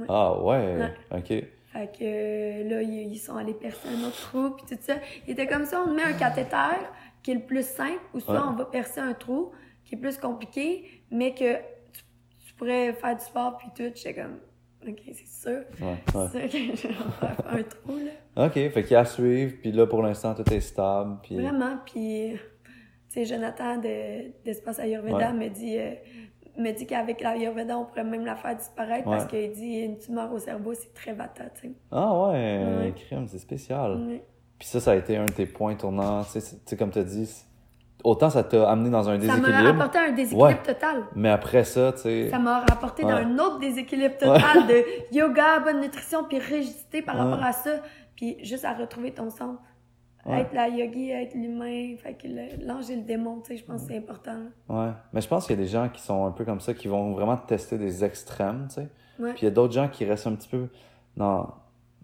[0.09, 0.77] Ah, ouais.
[1.11, 1.27] Ok.
[1.73, 4.95] Fait que là, ils, ils sont allés percer un autre trou, puis tout ça.
[5.25, 6.75] Il était comme ça, on met un cathéter,
[7.23, 8.47] qui est le plus simple, ou soit Ouais.
[8.49, 9.51] on va percer un trou,
[9.85, 11.55] qui est plus compliqué, mais que
[11.91, 12.03] tu,
[12.47, 13.91] tu pourrais faire du sport, puis tout.
[13.95, 14.39] J'étais comme,
[14.87, 15.61] OK, c'est sûr.
[15.81, 16.27] Ouais, ouais.
[16.31, 16.93] C'est sûr que
[17.53, 18.45] je un trou, là.
[18.47, 21.17] Ok, fait qu'il y a à suivre, puis là, pour l'instant, tout est stable.
[21.21, 21.35] Puis...
[21.35, 22.39] Vraiment, puis, tu
[23.09, 25.33] sais, Jonathan de- d'Espace Ayurveda Ouais.
[25.33, 25.77] me dit...
[25.77, 25.93] euh,
[26.57, 30.33] me dit qu'avec l'Ayurveda, on pourrait même la faire disparaître parce qu'il dit une tumeur
[30.33, 31.71] au cerveau, c'est très vata, tu sais.
[31.91, 32.93] Ah, ouais, Ouais.
[32.93, 34.19] crème, c'est spécial.
[34.61, 36.23] Puis ça, ça a été un de tes points tournants.
[36.23, 37.27] Tu sais, c'est- tu sais, comme tu as dit,
[38.03, 40.61] autant ça t'a amené dans un Ça m'a déséquilibre, rapporté un déséquilibre Ouais.
[40.63, 41.03] total.
[41.15, 42.29] mais après ça, tu sais.
[42.29, 43.11] Ça m'a rapporté Ouais.
[43.11, 44.83] dans un autre déséquilibre total de
[45.17, 47.71] yoga, bonne nutrition, puis rigidité par rapport à ça.
[48.15, 49.59] Puis juste à retrouver ton centre.
[50.27, 50.41] Ouais.
[50.41, 53.65] Être la yogi, être l'humain, fait que le- l'ange et le démon, tu sais, je
[53.65, 54.35] pense que c'est important.
[54.69, 54.75] là.
[54.85, 54.91] Ouais.
[55.13, 56.87] Mais je pense qu'il y a des gens qui sont un peu comme ça, qui
[56.87, 58.89] vont vraiment tester des extrêmes, tu sais.
[59.19, 59.31] Ouais.
[59.33, 60.67] Puis il y a d'autres gens qui restent un petit peu
[61.17, 61.49] dans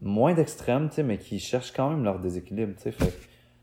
[0.02, 2.92] moins d'extrêmes, tu sais, mais qui cherchent quand même leur déséquilibre, tu sais.
[2.92, 3.14] Fait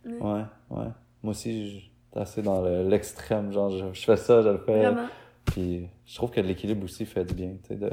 [0.06, 0.12] Ouais.
[0.20, 0.86] ouais, ouais.
[1.22, 4.78] Moi aussi, je assez dans le- l'extrême, genre, je, je fais ça, je le fais.
[4.86, 5.08] Vraiment.
[5.46, 7.90] Puis je trouve que l'équilibre aussi fait du bien, tu sais, de,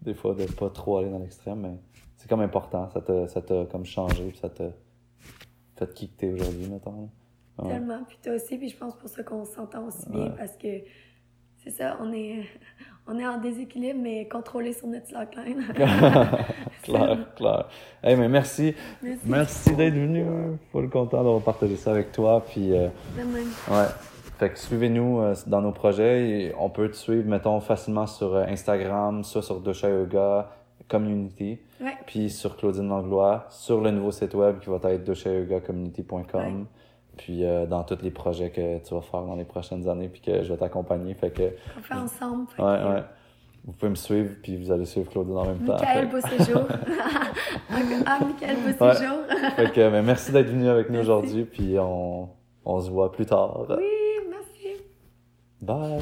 [0.00, 1.76] des fois de pas trop aller dans l'extrême, mais
[2.16, 3.40] c'est comme important, ça t'a, ça
[3.70, 4.70] comme changé, puis ça t'a
[5.76, 7.10] fait qui que t'es aujourd'hui, mettons.
[7.58, 7.68] Ouais.
[7.68, 8.02] Tellement.
[8.08, 10.32] Puis toi aussi, puis je pense pour ça qu'on s'entend aussi bien Ouais.
[10.36, 10.68] parce que
[11.62, 12.42] c'est ça, on est,
[13.06, 15.62] on est en déséquilibre, mais contrôlé sur notre slackline.
[16.98, 17.64] clair, clair.
[18.02, 18.74] Hey, mais merci.
[19.02, 19.20] Merci.
[19.26, 20.24] Merci d'être venu.
[20.72, 22.42] Full content d'avoir partagé ça avec toi.
[22.48, 23.46] Puis, euh, De même.
[23.70, 23.86] ouais.
[24.38, 26.28] Fait que suivez-nous euh, dans nos projets.
[26.28, 30.50] Et on peut te suivre, mettons, facilement sur euh, Instagram, soit sur Dosha Yoga
[30.88, 31.92] Community, Ouais.
[32.06, 36.24] puis sur Claudine Langlois, sur le nouveau site web qui va être doshayogacommunity.com.
[36.34, 36.64] Ouais.
[37.16, 40.20] Puis euh, dans tous les projets que tu vas faire dans les prochaines années, puis
[40.20, 41.14] que je vais t'accompagner.
[41.14, 41.42] Fait que,
[41.78, 42.46] On fait ensemble.
[42.58, 43.02] ouais, ouais.
[43.64, 45.74] Vous pouvez me suivre, puis vous allez suivre Claudine en même temps.
[45.74, 46.66] Michael Beauséjour.
[48.06, 48.72] ah, Michael Ouais.
[48.72, 49.18] Beauséjour.
[49.56, 52.28] Fait que, mais merci d'être venu avec nous aujourd'hui, puis on,
[52.64, 53.66] on se voit plus tard.
[53.68, 53.84] Oui,
[54.28, 54.82] merci.
[55.60, 56.00] Bye!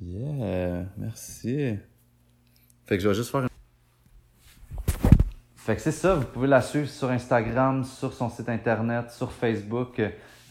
[0.00, 1.76] Yeah, merci.
[2.86, 3.48] Fait que je vais juste faire une...
[5.56, 9.32] Fait que c'est ça, vous pouvez la suivre sur Instagram, sur son site internet, sur
[9.32, 10.00] Facebook.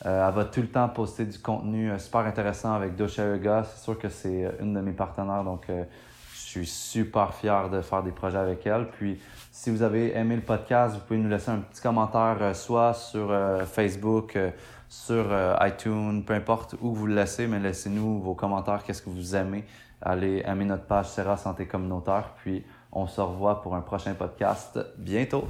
[0.05, 3.63] Euh, elle va tout le temps poster du contenu euh, super intéressant avec Dosha Yoga.
[3.63, 7.81] C'est sûr que c'est euh, une de mes partenaires, donc je suis super fier de
[7.81, 8.89] faire des projets avec elle.
[8.89, 9.21] Puis,
[9.51, 13.33] si vous avez aimé le podcast, vous pouvez nous laisser un petit commentaire, soit sur
[13.67, 14.37] Facebook,
[14.89, 15.25] sur
[15.61, 19.63] iTunes, peu importe où vous le laissez, mais laissez-nous vos commentaires, qu'est-ce que vous aimez?
[20.01, 24.79] Allez aimer notre page Serra Santé Communautaire, puis on se revoit pour un prochain podcast
[24.97, 25.47] bientôt.